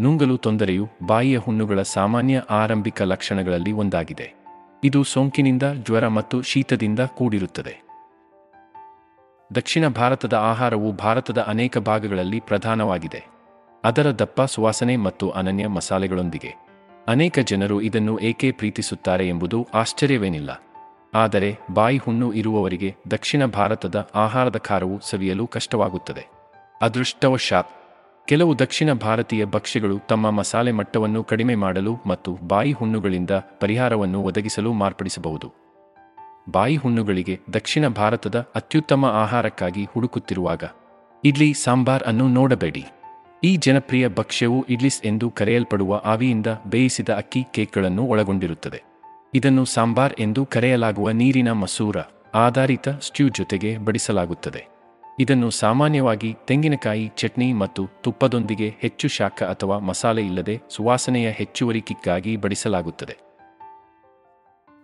ನುಂಗಲು 0.00 0.36
ತೊಂದರೆಯು 0.36 0.88
ಬಾಯಿಯ 1.06 1.38
ಹುಣ್ಣುಗಳ 1.38 1.82
ಸಾಮಾನ್ಯ 1.82 2.42
ಆರಂಭಿಕ 2.50 3.02
ಲಕ್ಷಣಗಳಲ್ಲಿ 3.02 3.72
ಒಂದಾಗಿದೆ. 3.72 4.34
ಇದು 4.84 5.04
ಸೋಂಕಿನಿಂದ 5.04 5.62
ಜ್ವರ 5.86 6.08
ಮತ್ತು 6.08 6.42
ಶೀತದಿಂದ 6.42 7.00
ಕೂಡಿರುತ್ತದೆ. 7.00 7.87
ದಕ್ಷಿಣ 9.54 9.88
ಭಾರತದ 9.88 10.32
ಆಹಾರವು 10.34 10.92
ಭಾರತದ 10.92 11.38
ಅನೇಕ 11.40 11.78
ಭಾಗಗಳಲ್ಲಿ 11.78 12.40
ಪ್ರಧಾನವಾಗಿದೆ. 12.40 13.24
ಅದರ 13.84 14.10
ದಪ್ಪ, 14.10 14.42
ಸುವಾಸನೆ 14.42 14.96
ಮತ್ತು 14.96 15.30
ಅನನ್ಯ 15.30 15.66
ಮಸಾಲೆಗಳೊಂದಿಗೆ. 15.66 16.66
ಅನೇಕ 17.08 17.38
ಜನರು 17.38 17.80
ಇದನ್ನು 17.80 18.18
ಏಕೆ 18.18 18.50
ಪ್ರೀತಿಸುತ್ತಾರೆ 18.50 19.28
ಎಂಬುದು 19.28 19.68
ಆಶ್ಚರ್ಯವೇನಿಲ್ಲ. 19.74 20.62
ಆದರೆ, 21.14 21.58
ಬಾಯಿ 21.74 21.96
ಹುಣ್ಣು 21.96 22.32
ಇರುವವರಿಗೆ 22.32 22.94
ದಕ್ಷಿಣ 23.10 23.46
ಭಾರತದ 23.46 24.08
ಆಹಾರದ 24.14 24.56
ಖಾರವು 24.56 25.00
ಸವಿಯಲು 25.02 25.46
ಕಷ್ಟವಾಗುತ್ತದೆ. 25.46 26.26
ಅದೃಷ್ಟವಶಾತ್, 26.82 27.68
ಕೆಲವು 28.26 28.58
ದಕ್ಷಿಣ 28.58 28.92
ಭಾರತೀಯ 28.92 29.44
ಭಕ್ಷ್ಯಗಳು 29.44 29.98
ತಮ್ಮ 29.98 30.30
ಮಸಾಲೆ 30.30 30.72
ಮಟ್ಟವನ್ನು 30.72 31.24
ಕಡಿಮೆ 31.24 31.54
ಮಾಡಲು 31.54 31.96
ಮತ್ತು 32.06 32.38
ಬಾಯಿ 32.42 32.72
ಹುಣ್ಣುಗಳಿಂದ 32.72 33.30
ಪರಿಹಾರವನ್ನು 33.60 34.22
ಒದಗಿಸಲು 34.22 34.72
ಮಾರ್ಪಡಿಸಬಹುದು. 34.72 35.67
ಬಾಯಿ 36.50 36.76
ಹುಣ್ಣುಗಳಿಗೆ 36.76 37.40
ದಕ್ಷಿಣ 37.52 37.88
ಭಾರತದ 37.88 38.48
ಅತ್ಯುತ್ತಮ 38.54 39.04
ಆಹಾರಕ್ಕಾಗಿ 39.04 39.84
ಹುಡುಕುತ್ತಿರುವಾಗ, 39.84 40.64
ಇಡ್ಲಿ, 41.24 41.52
ಸಾಂಬಾರ್ 41.52 42.02
ಅನ್ನು 42.02 42.28
ನೋಡಬೇಡಿ. 42.28 42.84
ಈ 43.44 43.56
ಜನಪ್ರಿಯ 43.56 44.08
ಭಕ್ಷ್ಯವು 44.08 44.66
ಇಡ್ಲಿಸ್ 44.68 45.06
ಎಂದು 45.06 45.30
ಕರೆಯಲ್ಪಡುವ 45.30 46.02
ಆವಿಯಿಂದ 46.04 46.46
ಬೇಯಿಸಿದ 46.66 47.08
ಅಕ್ಕಿ 47.08 47.44
ಕೇಕ್ಗಳನ್ನು 47.54 48.02
ಒಳಗೊಂಡಿರುತ್ತದೆ. 48.02 48.82
ಇದನ್ನು 49.34 49.64
ಸಾಂಬಾರ್ 49.64 50.14
ಎಂದು 50.20 50.46
ಕರೆಯಲಾಗುವ 50.46 51.10
ನೀರಿನ 51.10 51.52
ಮಸೂರ, 51.52 51.96
ಆಧಾರಿತ 52.34 52.88
ಸ್ಟ್ಯೂ 52.88 53.28
ಜೊತೆಗೆ 53.28 53.78
ಬಡಿಸಲಾಗುತ್ತದೆ. 53.78 54.66
ಇದನ್ನು 55.20 55.50
ಸಾಮಾನ್ಯವಾಗಿ 55.50 56.36
ತೆಂಗಿನಕಾಯಿ, 56.46 57.12
ಚಟ್ನಿ 57.16 57.52
ಮತ್ತು 57.52 57.88
ತುಪ್ಪದೊಂದಿಗೆ 58.02 58.74
ಹೆಚ್ಚು 58.78 59.08
ಶಾಖ 59.08 59.42
ಅಥವಾ 59.42 59.78
ಮಸಾಲೆ 59.78 60.22
ಇಲ್ಲದೆ 60.22 60.60
ಸುವಾಸನೆಯ 60.70 61.30
ಹೆಚ್ಚುವರಿ 61.30 61.80
ಕಿಕ್ಕಾಗಿ 61.80 62.36
ಬಡಿಸಲಾಗುತ್ತದೆ. 62.36 63.27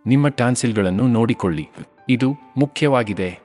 ನಿಮ್ಮ 0.06 0.28
ಟಾನ್ಸಿಲ್ಗಳನ್ನು 0.28 1.06
ನೋಡಿಕೊಳ್ಳಿ. 1.06 1.68
ಇದು 2.08 2.36
ಮುಖ್ಯವಾಗಿದೆ. 2.56 3.38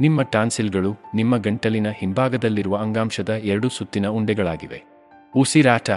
ನಿಮ್ಮ 0.00 0.22
ಟಾನ್ಸಿಲ್ಗಳು 0.22 0.94
ನಿಮ್ಮ 1.14 1.36
ಗಂಟಲಿನ 1.36 1.88
ಹಿಂಭಾಗದಲ್ಲಿರುವ 1.90 2.76
ಅಂಗಾಂಶದ 2.76 3.28
ಎರಡು 3.28 3.68
ಸುತ್ತಿನ 3.68 4.06
ಉಂಡೆಗಳಾಗಿವೆ. 4.08 4.84
ಉಸಿರಾಟ, 5.36 5.90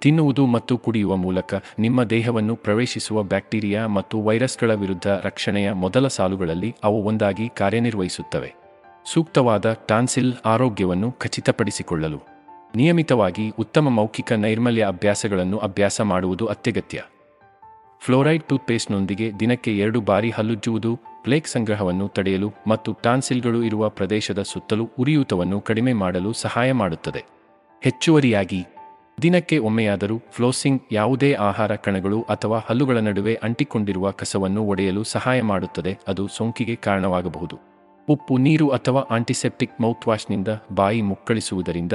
ತಿನ್ನುವುದು 0.00 0.46
ಮತ್ತು 0.46 0.78
ಕುಡಿಯುವ 0.78 1.16
ಮೂಲಕ 1.16 1.54
ನಿಮ್ಮ 1.78 2.04
ದೇಹವನ್ನು 2.04 2.56
ಪ್ರವೇಶಿಸುವ 2.56 3.22
ಬ್ಯಾಕ್ಟೀರಿಯಾ 3.22 3.86
ಮತ್ತು 3.86 4.22
ವೈರಸ್ಗಳ 4.22 4.74
ವಿರುದ್ಧ 4.74 5.06
ರಕ್ಷಣೆಯ 5.06 5.72
ಮೊದಲ 5.72 6.06
ಸಾಲುಗಳಲ್ಲಿ 6.06 6.74
ಅವು 6.84 7.02
ಒಂದಾಗಿ 7.02 7.48
ಕಾರ್ಯನಿರ್ವಹಿಸುತ್ತವೆ. 7.48 8.54
ಸೂಕ್ತವಾದ 9.12 9.76
ಟಾನ್ಸಿಲ್ 9.88 10.34
ಆರೋಗ್ಯವನ್ನು 10.44 11.12
ಖಚಿತಪಡಿಸಿಕೊಳ್ಳಲು. 11.12 12.18
ನಿಯಮಿತವಾಗಿ 12.74 13.52
ಉತ್ತಮ 13.58 13.88
ಮೌಖಿಕ 13.88 14.32
ನೈರ್ಮಲ್ಯ 14.32 14.86
ಅಭ್ಯಾಸಗಳನ್ನು 14.86 15.58
ಅಭ್ಯಾಸ 15.58 16.00
ಮಾಡುವುದು 16.00 16.46
ಅತ್ಯಗತ್ಯ. 16.46 17.02
ಫ್ಲೋರೈಡ್ 18.00 18.44
ಟೂತ್ಪೇಸ್ಟ್ನೊಂದಿಗೆ 18.44 19.32
ದಿನಕ್ಕೆ 19.40 19.78
ಎರಡು 19.78 20.00
ಬಾರಿ 20.00 20.30
ಹಲ್ಲುಜ್ಜುವುದು, 20.30 20.98
ಪ್ಲೇಕ್ 21.22 21.48
ಸಂಗ್ರಹವನ್ನು 21.48 22.08
ತಡೆಯಲು 22.08 22.52
ಮತ್ತು 22.66 22.92
ಟಾನ್ಸಿಲ್ಗಳು 22.92 23.62
ಇರುವ 23.62 23.88
ಪ್ರದೇಶದ 23.88 24.42
ಸುತ್ತಲೂ 24.42 24.90
ಉರಿಯೂತವನ್ನು 24.98 25.60
ಕಡಿಮೆ 25.60 25.92
ಮಾಡಲು 25.92 26.32
ಸಹಾಯ 26.32 26.72
ಮಾಡುತ್ತದೆ. 26.72 27.24
ಹೆಚ್ಚುವರಿಯಾಗಿ, 27.82 28.66
ದಿನಕ್ಕೆ 29.22 29.58
ಒಮ್ಮೆಯಾದರೂ 29.58 30.22
ಫ್ಲೋಸಿಂಗ್ 30.30 30.82
ಯಾವುದೇ 30.92 31.32
ಆಹಾರ 31.32 31.76
ಕಣಗಳು 31.76 32.22
ಅಥವಾ 32.22 32.58
ಹಲ್ಲುಗಳ 32.58 32.98
ನಡುವೆ 32.98 33.34
ಅಂಟಿಕೊಂಡಿರುವ 33.34 34.10
ಕಸವನ್ನು 34.10 34.62
ಒಡೆಯಲು 34.62 35.04
ಸಹಾಯ 35.04 35.42
ಮಾಡುತ್ತದೆ, 35.42 35.98
ಅದು 36.08 36.28
ಸೋಂಕಿಗೆ 36.28 36.74
ಕಾರಣವಾಗಬಹುದು. 36.74 37.58
ಉಪ್ಪು, 38.08 38.38
ನೀರು 38.38 38.68
ಅಥವಾ 38.68 39.00
ಆಂಟಿಸೆಪ್ಟಿಕ್ 39.00 39.80
ಮೌತ್ವಾಶ್ನಿಂದ 39.80 40.48
ಬಾಯಿ 40.74 41.02
ಮುಕ್ಕಳಿಸುವುದರಿಂದ 41.02 41.92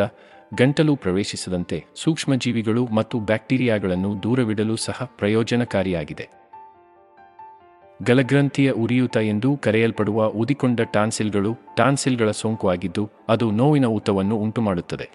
ಗಂಟಲು 0.54 0.96
ಪ್ರವೇಶಿಸದಂತೆ 0.96 1.86
ಸೂಕ್ಷ್ಮಜೀವಿಗಳು 1.96 2.88
ಮತ್ತು 2.88 3.20
ಬ್ಯಾಕ್ಟೀರಿಯಾಗಳನ್ನು 3.20 4.24
ದೂರವಿಡಲು 4.24 4.76
ಸಹ 4.76 5.12
ಪ್ರಯೋಜನಕಾರಿಯಾಗಿದೆ. 5.18 6.30
ಗಲಗ್ರಂಥಿಯ 8.04 8.72
ಉರಿಯೂತ 8.72 9.18
ಎಂದು 9.18 9.58
ಕರೆಯಲ್ಪಡುವ 9.58 10.26
ಉದಿಕೊಂಡ 10.26 10.82
ಟಾನ್ಸಿಲ್ಗಳು 10.82 11.58
ಟಾನ್ಸಿಲ್ಗಳ 11.76 12.32
ಸೋಂಕು 12.32 12.70
ಆಗಿದ್ದು, 12.70 13.10
ಅದು 13.30 13.52
ನೋವಿನ 13.52 13.86
ಊತವನ್ನು 13.86 14.38
ಉಂಟುಮಾಡುತ್ತದೆ. 14.38 15.10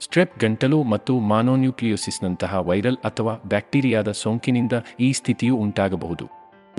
ಸ್ಟ್ರೆಪ್ 0.00 0.38
ಗಂಟಲು 0.38 0.82
ಮತ್ತು 0.82 1.18
ಮಾನೋನ್ಯೂಕ್ಲಿಯೋಸಿಸ್ನಂತಹ 1.18 2.56
ವೈರಲ್ 2.56 2.96
ಅಥವಾ 2.96 3.34
ಬ್ಯಾಕ್ಟೀರಿಯಾದ 3.34 4.10
ಸೋಂಕಿನಿಂದ 4.10 4.72
ಈ 5.00 5.12
ಸ್ಥಿತಿಯು 5.12 5.56
ಉಂಟಾಗಬಹುದು. 5.56 6.28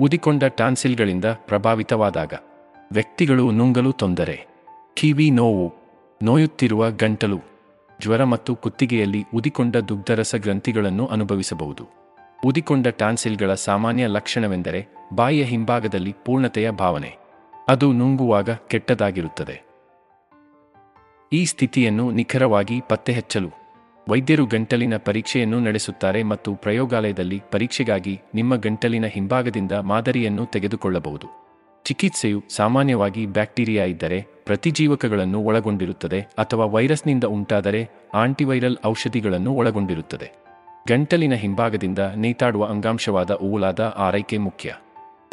ಉದಿಕೊಂಡ 0.00 0.44
ಟಾನ್ಸಿಲ್ಗಳಿಂದ 0.44 1.24
ಪ್ರಭಾವಿತವಾದಾಗ 1.24 2.34
ವ್ಯಕ್ತಿಗಳು 2.92 3.50
ನುಂಗಲು 3.50 3.92
ತೊಂದರೆ. 3.92 4.46
ಕಿವಿ 4.94 5.30
ನೋವು. 5.30 5.74
ನೋಯುತ್ತಿರುವ 6.22 6.90
ಗಂಟಲು. 6.90 7.51
ಜ್ವರ 8.02 8.24
ಮತ್ತು 8.24 8.56
ಕುತ್ತಿಗೆಯಲ್ಲಿ 8.56 9.24
ಉದಿಕೊಂಡ 9.34 9.76
ದುಗ್ಧರಸ 9.76 10.34
ಗ್ರಂಥಿಗಳನ್ನು 10.34 11.06
ಅನುಭವಿಸಬಹುದು. 11.06 11.88
ಉದಿಕೊಂಡ 12.44 12.88
ಟಾನ್ಸಿಲ್ಗಳ 12.88 13.54
ಸಾಮಾನ್ಯ 13.54 14.06
ಲಕ್ಷಣವೆಂದರೆ 14.06 14.86
ಬಾಯಿಯ 15.14 15.42
ಹಿಂಭಾಗದಲ್ಲಿ 15.42 16.14
ಪೂರ್ಣತೆಯ 16.24 16.70
ಭಾವನೆ. 16.70 17.16
ಅದು 17.68 17.92
ನುಂಗುವಾಗ 17.92 18.50
ಕೆಟ್ಟದಾಗಿರುತ್ತದೆ. 18.50 19.62
ಈ 21.32 21.44
ಸ್ಥಿತಿಯನ್ನು 21.44 22.10
ನಿಖರವಾಗಿ 22.10 22.80
ಪತ್ತೆಹಚ್ಚಲು 22.88 23.50
ವೈದ್ಯರು 24.08 24.46
ಗಂಟಲಿನ 24.46 24.96
ಪರೀಕ್ಷೆಯನ್ನು 24.96 25.60
ನಡೆಸುತ್ತಾರೆ 25.60 26.22
ಮತ್ತು 26.22 26.54
ಪ್ರಯೋಗಾಲಯದಲ್ಲಿ 26.54 27.42
ಪರೀಕ್ಷೆಗಾಗಿ 27.52 28.20
ನಿಮ್ಮ 28.34 28.56
ಗಂಟಲಿನ 28.56 29.06
ಹಿಂಭಾಗದಿಂದ 29.06 29.72
ಮಾದರಿಯನ್ನು 29.72 30.46
ತೆಗೆದುಕೊಳ್ಳಬಹುದು. 30.46 31.41
ಚಿಕಿತ್ಸೆಯು 31.84 32.42
ಸಾಮಾನ್ಯವಾಗಿ 32.48 33.26
ಬ್ಯಾಕ್ಟೀರಿಯಾ 33.26 33.84
ಇದ್ದರೆ 33.84 34.22
ಪ್ರತಿಜೀವಕಗಳನ್ನು 34.22 35.40
ಒಳಗೊಂಡಿರುತ್ತದೆ 35.40 36.20
ಅಥವಾ 36.20 36.64
ವೈರಸ್ನಿಂದ 36.64 37.24
ಉಂಟಾದರೆ 37.24 37.88
ಆಂಟಿವೈರಲ್ 38.14 38.76
ಔಷಧಿಗಳನ್ನು 38.86 39.52
ಒಳಗೊಂಡಿರುತ್ತದೆ. 39.52 40.42
ಗಂಟಲಿನ 40.88 41.34
ಹಿಂಭಾಗದಿಂದ 41.34 41.98
ನೇತಾಡುವ 41.98 42.64
ಅಂಗಾಂಶವಾದ 42.64 43.30
ಊಲಾದ 43.30 43.94
ಆರೈಕೆ 43.98 44.38
ಮುಖ್ಯ. 44.38 44.74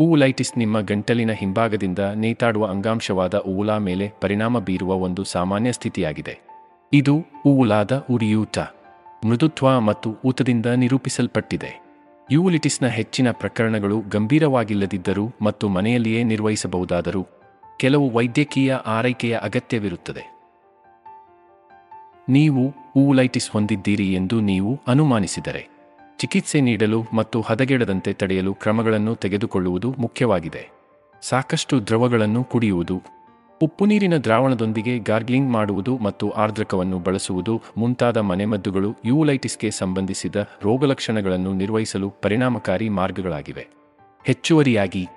ಊಲೈಟಿಸ್ 0.02 0.58
ನಿಮ್ಮ 0.58 0.80
ಗಂಟಲಿನ 0.80 1.32
ಹಿಂಭಾಗದಿಂದ 1.32 2.00
ನೇತಾಡುವ 2.00 2.66
ಅಂಗಾಂಶವಾದ 2.66 3.34
ಊಲಾ 3.34 3.78
ಮೇಲೆ 3.78 4.14
ಪರಿಣಾಮ 4.22 4.60
ಬೀರುವ 4.60 4.94
ಒಂದು 4.94 5.24
ಸಾಮಾನ್ಯ 5.24 5.72
ಸ್ಥಿತಿಯಾಗಿದೆ. 5.72 6.40
ಇದು 6.94 7.26
ಊಲಾದ 7.46 8.06
ಉರಿಯೂತ. 8.12 8.60
ಮೃದುತ್ವ 9.26 9.80
ಮತ್ತು 9.80 10.16
ಊತದಿಂದ 10.26 10.66
ನಿರೂಪಿಸಲ್ಪಟ್ಟಿದೆ. 10.66 11.89
ಯೂಲಿಟಿಸ್ನ 12.32 12.88
ಹೆಚ್ಚಿನ 12.88 13.32
ಪ್ರಕರಣಗಳು 13.32 14.02
ಗಂಭೀರವಾಗಿಲ್ಲದಿದ್ದರೂ 14.02 15.30
ಮತ್ತು 15.42 15.70
ಮನೆಯಲ್ಲಿಯೇ 15.70 16.24
ನಿರ್ವಹಿಸಬಹುದಾದರೂ 16.24 17.28
ಕೆಲವು 17.80 18.10
ವೈದ್ಯಕೀಯ 18.10 18.74
ಆರೈಕೆಯ 18.74 19.38
ಅಗತ್ಯವಿರುತ್ತದೆ. 19.38 20.24
ನೀವು 22.30 22.74
ಊಲೈಟಿಸ್ 22.96 23.52
ಹೊಂದಿದ್ದೀರಿ 23.52 24.14
ಎಂದು 24.14 24.40
ನೀವು 24.40 24.80
ಅನುಮಾನಿಸಿದರೆ, 24.88 25.70
ಚಿಕಿತ್ಸೆ 26.20 26.62
ನೀಡಲು 26.62 27.04
ಮತ್ತು 27.14 27.42
ಹದಗೆಡದಂತೆ 27.42 28.14
ತಡೆಯಲು 28.14 28.54
ಕ್ರಮಗಳನ್ನು 28.54 29.16
ತೆಗೆದುಕೊಳ್ಳುವುದು 29.16 29.96
ಮುಖ್ಯವಾಗಿದೆ. 30.00 30.70
ಸಾಕಷ್ಟು 31.22 31.88
ದ್ರವಗಳನ್ನು 31.88 32.44
ಕುಡಿಯುವುದು 32.44 33.02
ಉಪ್ಪು 33.64 33.86
ನೀರಿನ 33.86 34.18
ದ್ರಾವಣದೊಂದಿಗೆ 34.18 35.00
ಗಾರ್ಗ್ಲಿಂಗ್ 35.00 35.52
ಮಾಡುವುದು 35.52 35.98
ಮತ್ತು 35.98 36.30
ಆರ್ದ್ರಕವನ್ನು 36.30 37.00
ಬಳಸುವುದು 37.00 37.62
ಮುಂತಾದ 37.78 38.18
ಮನೆಮದ್ದುಗಳು 38.18 38.96
ಯೂಲೈಟಿಸ್ಗೆ 39.06 39.72
ಸಂಬಂಧಿಸಿದ 39.72 40.36
ರೋಗಲಕ್ಷಣಗಳನ್ನು 40.64 41.54
ನಿರ್ವಹಿಸಲು 41.54 42.10
ಪರಿಣಾಮಕಾರಿ 42.10 42.90
ಮಾರ್ಗಗಳಾಗಿವೆ. 42.90 43.68
ಹೆಚ್ಚುವರಿಯಾಗಿ, 44.26 45.08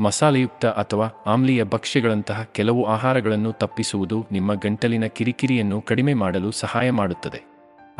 ಮಸಾಲೆಯುಕ್ತ 0.00 0.66
ಅಥವಾ 0.66 1.06
ಆಮ್ಲೀಯ 1.26 1.64
ಭಕ್ಷ್ಯಗಳಂತಹ 1.64 2.48
ಕೆಲವು 2.52 2.84
ಆಹಾರಗಳನ್ನು 2.84 3.52
ತಪ್ಪಿಸುವುದು 3.52 4.26
ನಿಮ್ಮ 4.32 4.54
ಗಂಟಲಿನ 4.54 5.06
ಕಿರಿಕಿರಿಯನ್ನು 5.06 5.80
ಕಡಿಮೆ 5.80 6.14
ಮಾಡಲು 6.14 6.50
ಸಹಾಯ 6.50 6.90
ಮಾಡುತ್ತದೆ. 6.90 7.42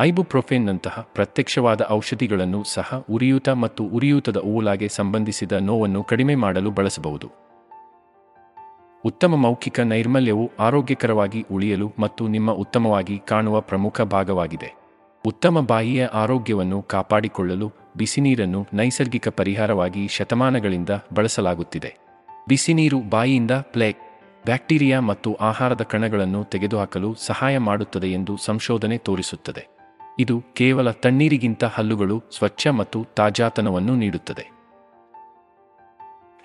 ಐಬುಪ್ರೊಫೆನ್ನಂತಹ 0.01 1.09
ಪ್ರತ್ಯಕ್ಷವಾದ 1.15 1.87
ಔಷಧಿಗಳನ್ನು 1.91 2.65
ಸಹ 2.65 3.05
ಉರಿಯೂತ 3.11 3.49
ಮತ್ತು 3.49 3.85
ಉರಿಯೂತದ 3.85 4.37
ಊಲಾಗೆ 4.37 4.89
ಸಂಬಂಧಿಸಿದ 4.89 5.53
ನೋವನ್ನು 5.53 6.05
ಕಡಿಮೆ 6.05 6.35
ಮಾಡಲು 6.35 6.71
ಬಳಸಬಹುದು. 6.71 7.46
ಉತ್ತಮ 9.07 9.37
ಮೌಖಿಕ 9.37 9.81
ನೈರ್ಮಲ್ಯವು 9.81 10.51
ಆರೋಗ್ಯಕರವಾಗಿ 10.59 11.45
ಉಳಿಯಲು 11.53 11.93
ಮತ್ತು 11.99 12.29
ನಿಮ್ಮ 12.29 12.51
ಉತ್ತಮವಾಗಿ 12.51 13.19
ಕಾಣುವ 13.19 13.61
ಪ್ರಮುಖ 13.61 14.01
ಭಾಗವಾಗಿದೆ. 14.01 14.75
ಉತ್ತಮ 15.27 15.61
ಬಾಯಿಯ 15.61 16.05
ಆರೋಗ್ಯವನ್ನು 16.05 16.83
ಕಾಪಾಡಿಕೊಳ್ಳಲು 16.83 17.73
ಬಿಸಿನೀರನ್ನು 17.97 18.67
ನೈಸರ್ಗಿಕ 18.75 19.29
ಪರಿಹಾರವಾಗಿ 19.29 20.09
ಶತಮಾನಗಳಿಂದ 20.09 20.89
ಬಳಸಲಾಗುತ್ತಿದೆ. 21.15 21.97
ಬಿಸಿನೀರು 22.49 23.01
ಬಾಯಿಯಿಂದ 23.01 23.51
ಪ್ಲೇಕ್ 23.51 23.99
ಬ್ಯಾಕ್ಟೀರಿಯಾ 24.45 25.01
ಮತ್ತು 25.01 25.35
ಆಹಾರದ 25.35 25.83
ಕಣಗಳನ್ನು 25.83 26.45
ತೆಗೆದುಹಾಕಲು 26.45 27.15
ಸಹಾಯ 27.15 27.59
ಮಾಡುತ್ತದೆ 27.59 28.13
ಎಂದು 28.13 28.37
ಸಂಶೋಧನೆ 28.37 28.99
ತೋರಿಸುತ್ತದೆ. 28.99 29.67
ಇದು 30.19 30.43
ಕೇವಲ 30.55 30.91
ತಣ್ಣೀರಿಗಿಂತ 30.91 31.65
ಹಲ್ಲುಗಳು 31.65 32.23
ಸ್ವಚ್ಛ 32.39 32.67
ಮತ್ತು 32.69 33.07
ತಾಜಾತನವನ್ನು 33.17 33.97
ನೀಡುತ್ತದೆ. 33.97 34.56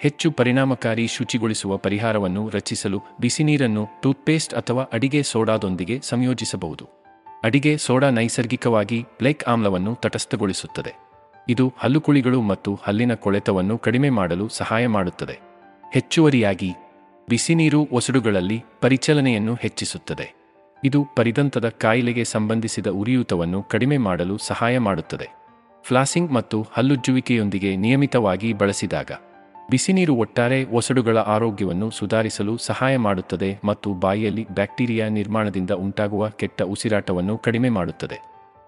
ಹೆಚ್ಚು 0.02 0.32
ಪರಿಣಾಮಕಾರಿ 0.32 1.08
ಶುಚಿಗೊಳಿಸುವ 1.08 1.78
ಪರಿಹಾರವನ್ನು 1.78 2.50
ರಚಿಸಲು 2.50 3.02
ಬಿಸಿನೀರನ್ನು 3.20 3.88
ಟೂತ್ಪೇಸ್ಟ್ 4.02 4.54
ಅಥವಾ 4.54 4.84
ಅಡಿಗೆ 4.84 5.24
ಸೋಡಾದೊಂದಿಗೆ 5.24 6.00
ಸಂಯೋಜಿಸಬಹುದು. 6.04 6.90
ಅಡಿಗೆ 7.44 7.78
ಸೋಡಾ 7.78 8.10
ನೈಸರ್ಗಿಕವಾಗಿ 8.10 9.02
ಬ್ಲೇಕ್ 9.02 9.44
ಆಮ್ಲವನ್ನು 9.44 9.96
ತಟಸ್ಥಗೊಳಿಸುತ್ತದೆ. 9.96 10.96
ಇದು 11.50 11.74
ಹಲ್ಲುಕುಳಿಗಳು 11.78 12.42
ಮತ್ತು 12.42 12.80
ಹಲ್ಲಿನ 12.84 13.14
ಕೊಳೆತವನ್ನು 13.14 13.78
ಕಡಿಮೆ 13.78 14.10
ಮಾಡಲು 14.10 14.48
ಸಹಾಯ 14.50 14.88
ಮಾಡುತ್ತದೆ. 14.88 15.40
ಹೆಚ್ಚುವರಿಯಾಗಿ, 15.94 16.74
ಬಿಸಿನೀರು 17.30 17.88
ಒಸಡುಗಳಲ್ಲಿ 17.92 18.64
ಪರಿಚಲನೆಯನ್ನು 18.82 19.54
ಹೆಚ್ಚಿಸುತ್ತದೆ. 19.54 20.34
ಇದು 20.84 21.08
ಪರಿದಂತದ 21.16 21.70
ಕಾಯಿಲೆಗೆ 21.70 22.24
ಸಂಬಂಧಿಸಿದ 22.24 22.88
ಉರಿಯೂತವನ್ನು 22.88 23.64
ಕಡಿಮೆ 23.64 23.98
ಮಾಡಲು 23.98 24.38
ಸಹಾಯ 24.38 24.78
ಮಾಡುತ್ತದೆ. 24.78 25.30
ಫ್ಲಾಸಿಂಗ್ 25.84 26.32
ಮತ್ತು 26.32 26.68
ಹಲ್ಲುಜ್ಜುವಿಕೆಯೊಂದಿಗೆ 26.72 27.76
ನಿಯಮಿತವಾಗಿ 27.76 28.54
ಬಳಸಿದಾಗ 28.54 29.12
ಬಿಸಿನೀರು 29.72 30.14
ಒಟ್ಟಾರೆ 30.16 30.66
ಒಸಡುಗಳ 30.66 31.18
ಆರೋಗ್ಯವನ್ನು 31.18 31.90
ಸುಧಾರಿಸಲು 31.90 32.58
ಸಹಾಯ 32.58 32.98
ಮಾಡುತ್ತದೆ 32.98 33.60
ಮತ್ತು 33.64 33.94
ಬಾಯಿಯಲ್ಲಿ 33.94 34.44
ಬ್ಯಾಕ್ಟೀರಿಯಾ 34.50 35.10
ನಿರ್ಮಾಣದಿಂದ 35.10 35.72
ಉಂಟಾಗುವ 35.72 36.30
ಕೆಟ್ಟ 36.30 36.62
ಉಸಿರಾಟವನ್ನು 36.62 37.38
ಕಡಿಮೆ 37.38 37.70
ಮಾಡುತ್ತದೆ. 37.70 38.18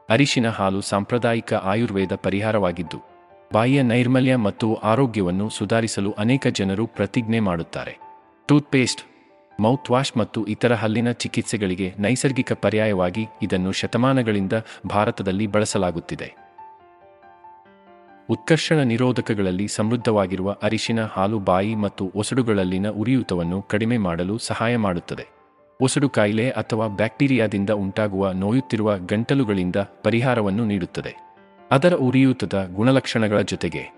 ಅರಿಶಿನ 0.09 0.49
ಹಾಲು 0.49 0.81
ಸಾಂಪ್ರದಾಯಿಕ 0.81 1.53
ಆಯುರ್ವೇದ 1.53 2.15
ಪರಿಹಾರವಾಗಿದ್ದು, 2.15 2.99
ಬಾಯಿಯ 3.53 3.81
ನೈರ್ಮಲ್ಯ 3.81 4.35
ಮತ್ತು 4.35 4.75
ಆರೋಗ್ಯವನ್ನು 4.75 5.49
ಸುಧಾರಿಸಲು 5.49 6.11
ಅನೇಕ 6.11 6.47
ಜನರು 6.47 6.87
ಪ್ರತಿಜ್ಞೆ 6.87 7.39
ಮಾಡುತ್ತಾರೆ. 7.39 7.95
ಟೂತ್ಪೇಸ್ಟ್ 8.49 9.03
ಮೌತ್ 9.59 9.91
ವಾಶ್ 9.91 10.17
ಮತ್ತು 10.17 10.45
ಇತರ 10.45 10.73
ಹಲ್ಲಿನ 10.73 11.11
ಚಿಕಿತ್ಸೆಗಳಿಗೆ 11.11 11.93
ನೈಸರ್ಗಿಕ 11.99 12.53
ಪರ್ಯಾಯವಾಗಿ 12.53 13.25
ಇದನ್ನು 13.41 13.71
ಶತಮಾನಗಳಿಂದ 13.71 14.53
ಭಾರತದಲ್ಲಿ 14.87 15.47
ಬಳಸಲಾಗುತ್ತಿದೆ. 15.47 16.42
ಉತ್ಕರ್ಷಣ 18.29 18.75
ನಿರೋಧಕಗಳಲ್ಲಿ 18.75 19.67
ಸಮೃದ್ಧವಾಗಿರುವ 19.67 20.55
ಅರಿಶಿನ 20.63 20.99
ಹಾಲು 21.03 21.39
ಬಾಯಿ 21.39 21.75
ಮತ್ತು 21.75 22.11
ಒಸಡುಗಳಲ್ಲಿನ 22.15 22.89
ಉರಿಯೂತವನ್ನು 22.89 23.61
ಕಡಿಮೆ 23.61 23.97
ಮಾಡಲು 23.97 24.37
ಸಹಾಯ 24.37 24.77
ಮಾಡುತ್ತದೆ. 24.77 25.27
ಒಸಡು 25.81 26.09
ಕಾಯಿಲೆ 26.09 26.49
ಅಥವಾ 26.49 26.87
ಬ್ಯಾಕ್ಟೀರಿಯಾದಿಂದ 26.87 27.69
ಉಂಟಾಗುವ 27.69 28.31
ನೋಯುತ್ತಿರುವ 28.31 28.97
ಗಂಟಲುಗಳಿಂದ 28.97 29.75
ಪರಿಹಾರವನ್ನು 30.03 30.65
ನೀಡುತ್ತದೆ. 30.65 31.15
ಅದರ 31.71 31.93
ಉರಿಯೂತದ 31.93 32.69
ಗುಣಲಕ್ಷಣಗಳ 32.73 33.41
ಜೊತೆಗೆ, 33.41 33.93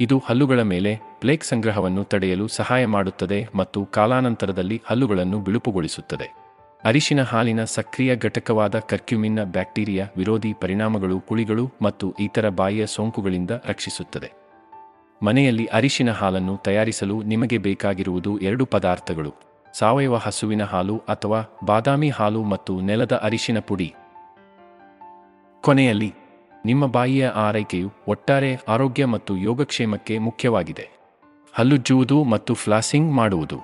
ಇದು 0.00 0.22
ಹಲ್ಲುಗಳ 0.26 0.62
ಮೇಲೆ 0.62 1.00
ಪ್ಲೇಕ್ 1.20 1.44
ಸಂಗ್ರಹವನ್ನು 1.44 2.04
ತಡೆಯಲು 2.04 2.48
ಸಹಾಯ 2.48 2.86
ಮಾಡುತ್ತದೆ 2.86 3.48
ಮತ್ತು 3.54 3.84
ಕಾಲಾನಂತರದಲ್ಲಿ 3.84 4.82
ಹಲ್ಲುಗಳನ್ನು 4.84 5.40
ಬಿಳುಪುಗೊಳಿಸುತ್ತದೆ. 5.40 6.39
ಅರಿಶಿನ 6.84 7.22
ಹಾಲಿನ 7.22 7.64
ಸಕ್ರಿಯ 7.64 8.16
ಘಟಕವಾದ 8.16 8.78
ಕರ್ಕ್ಯುಮಿನ್ನ 8.78 9.44
ಬ್ಯಾಕ್ಟೀರಿಯಾ 9.44 10.06
ವಿರೋಧಿ 10.16 10.52
ಪರಿಣಾಮಗಳು 10.52 11.20
ಕುಳಿಗಳು 11.20 11.70
ಮತ್ತು 11.82 12.14
ಇತರ 12.20 12.48
ಬಾಯಿಯ 12.48 12.86
ಸೋಂಕುಗಳಿಂದ 12.86 13.50
ರಕ್ಷಿಸುತ್ತದೆ. 13.50 14.32
ಮನೆಯಲ್ಲಿ 15.22 15.66
ಅರಿಶಿನ 15.66 16.10
ಹಾಲನ್ನು 16.10 16.56
ತಯಾರಿಸಲು 16.56 17.22
ನಿಮಗೆ 17.22 17.58
ಬೇಕಾಗಿರುವುದು 17.58 18.38
ಎರಡು 18.38 18.66
ಪದಾರ್ಥಗಳು. 18.66 19.34
ಸಾವಯವ 19.78 20.16
ಹಸುವಿನ 20.16 20.64
ಹಾಲು 20.64 20.98
ಅಥವಾ 20.98 21.44
ಬಾದಾಮಿ 21.64 22.08
ಹಾಲು 22.08 22.42
ಮತ್ತು 22.44 22.80
ನೆಲದ 22.80 23.12
ಅರಿಶಿನ 23.12 23.58
ಪುಡಿ. 23.58 23.94
ಕೊನೆಯಲ್ಲಿ, 25.60 26.14
ನಿಮ್ಮ 26.64 26.86
ಬಾಯಿಯ 26.86 27.26
ಆರೈಕೆಯು 27.26 27.92
ಒಟ್ಟಾರೆ 28.08 28.58
ಆರೋಗ್ಯ 28.68 29.04
ಮತ್ತು 29.04 29.36
ಯೋಗಕ್ಷೇಮಕ್ಕೆ 29.36 30.18
ಮುಖ್ಯವಾಗಿದೆ. 30.18 30.90
ಹಲ್ಲುಜ್ಜುವುದು 31.54 32.24
ಮತ್ತು 32.24 32.54
ಫ್ಲಾಸಿಂಗ್ 32.54 33.12
ಮಾಡುವುದು. 33.12 33.56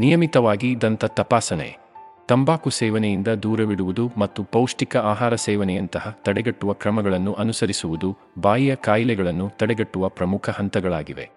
ನಿಯಮಿತವಾಗಿ 0.00 0.80
ದಂತ 0.80 1.04
ತಪಾಸಣೆ. 1.04 1.89
ತಂಬಾಕು 2.30 2.70
ಸೇವನೆಯಿಂದ 2.70 3.28
ದೂರವಿಡುವುದು 3.28 4.10
ಮತ್ತು 4.16 4.44
ಪೌಷ್ಟಿಕ 4.44 4.96
ಆಹಾರ 4.96 5.34
ಸೇವನೆಯಂತಹ 5.34 6.18
ತಡೆಗಟ್ಟುವ 6.22 6.72
ಕ್ರಮಗಳನ್ನು 6.72 7.32
ಅನುಸರಿಸುವುದು 7.32 8.16
ಬಾಯಿಯ 8.38 8.74
ಕಾಯಿಲೆಗಳನ್ನು 8.74 9.50
ತಡೆಗಟ್ಟುವ 9.56 10.08
ಪ್ರಮುಖ 10.08 10.50
ಹಂತಗಳಾಗಿವೆ. 10.50 11.30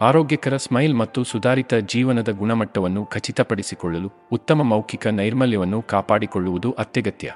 ಆರೋಗ್ಯಕರ 0.00 0.56
ಸ್ಮೈಲ್ 0.56 0.94
ಮತ್ತು 0.94 1.24
ಸುಧಾರಿತ 1.24 1.74
ಜೀವನದ 1.74 2.28
ಗುಣಮಟ್ಟವನ್ನು 2.28 3.04
ಖಚಿತಪಡಿಸಿಕೊಳ್ಳಲು 3.04 4.12
ಉತ್ತಮ 4.32 4.62
ಮೌಖಿಕ 4.62 5.06
ನೈರ್ಮಲ್ಯವನ್ನು 5.06 5.82
ಕಾಪಾಡಿಕೊಳ್ಳುವುದು 5.82 6.72
ಅತ್ಯಗತ್ಯ. 6.72 7.32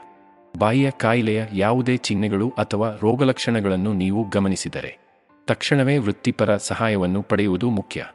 ಬಾಯಿಯ 0.58 0.90
ಕಾಯಿಲೆಯ 0.90 1.44
ಯಾವುದೇ 1.52 1.96
ಚಿಹ್ನೆಗಳು 1.96 2.48
ಅಥವಾ 2.58 2.90
ರೋಗಲಕ್ಷಣಗಳನ್ನು 3.02 3.92
ನೀವು 3.92 4.26
ಗಮನಿಸಿದರೆ 4.28 4.98
ತಕ್ಷಣವೇ 5.46 5.98
ವೃತ್ತಿಪರ 5.98 6.56
ಸಹಾಯವನ್ನು 6.56 7.22
ಪಡೆಯುವುದು 7.22 7.70
ಮುಖ್ಯ. 7.70 8.06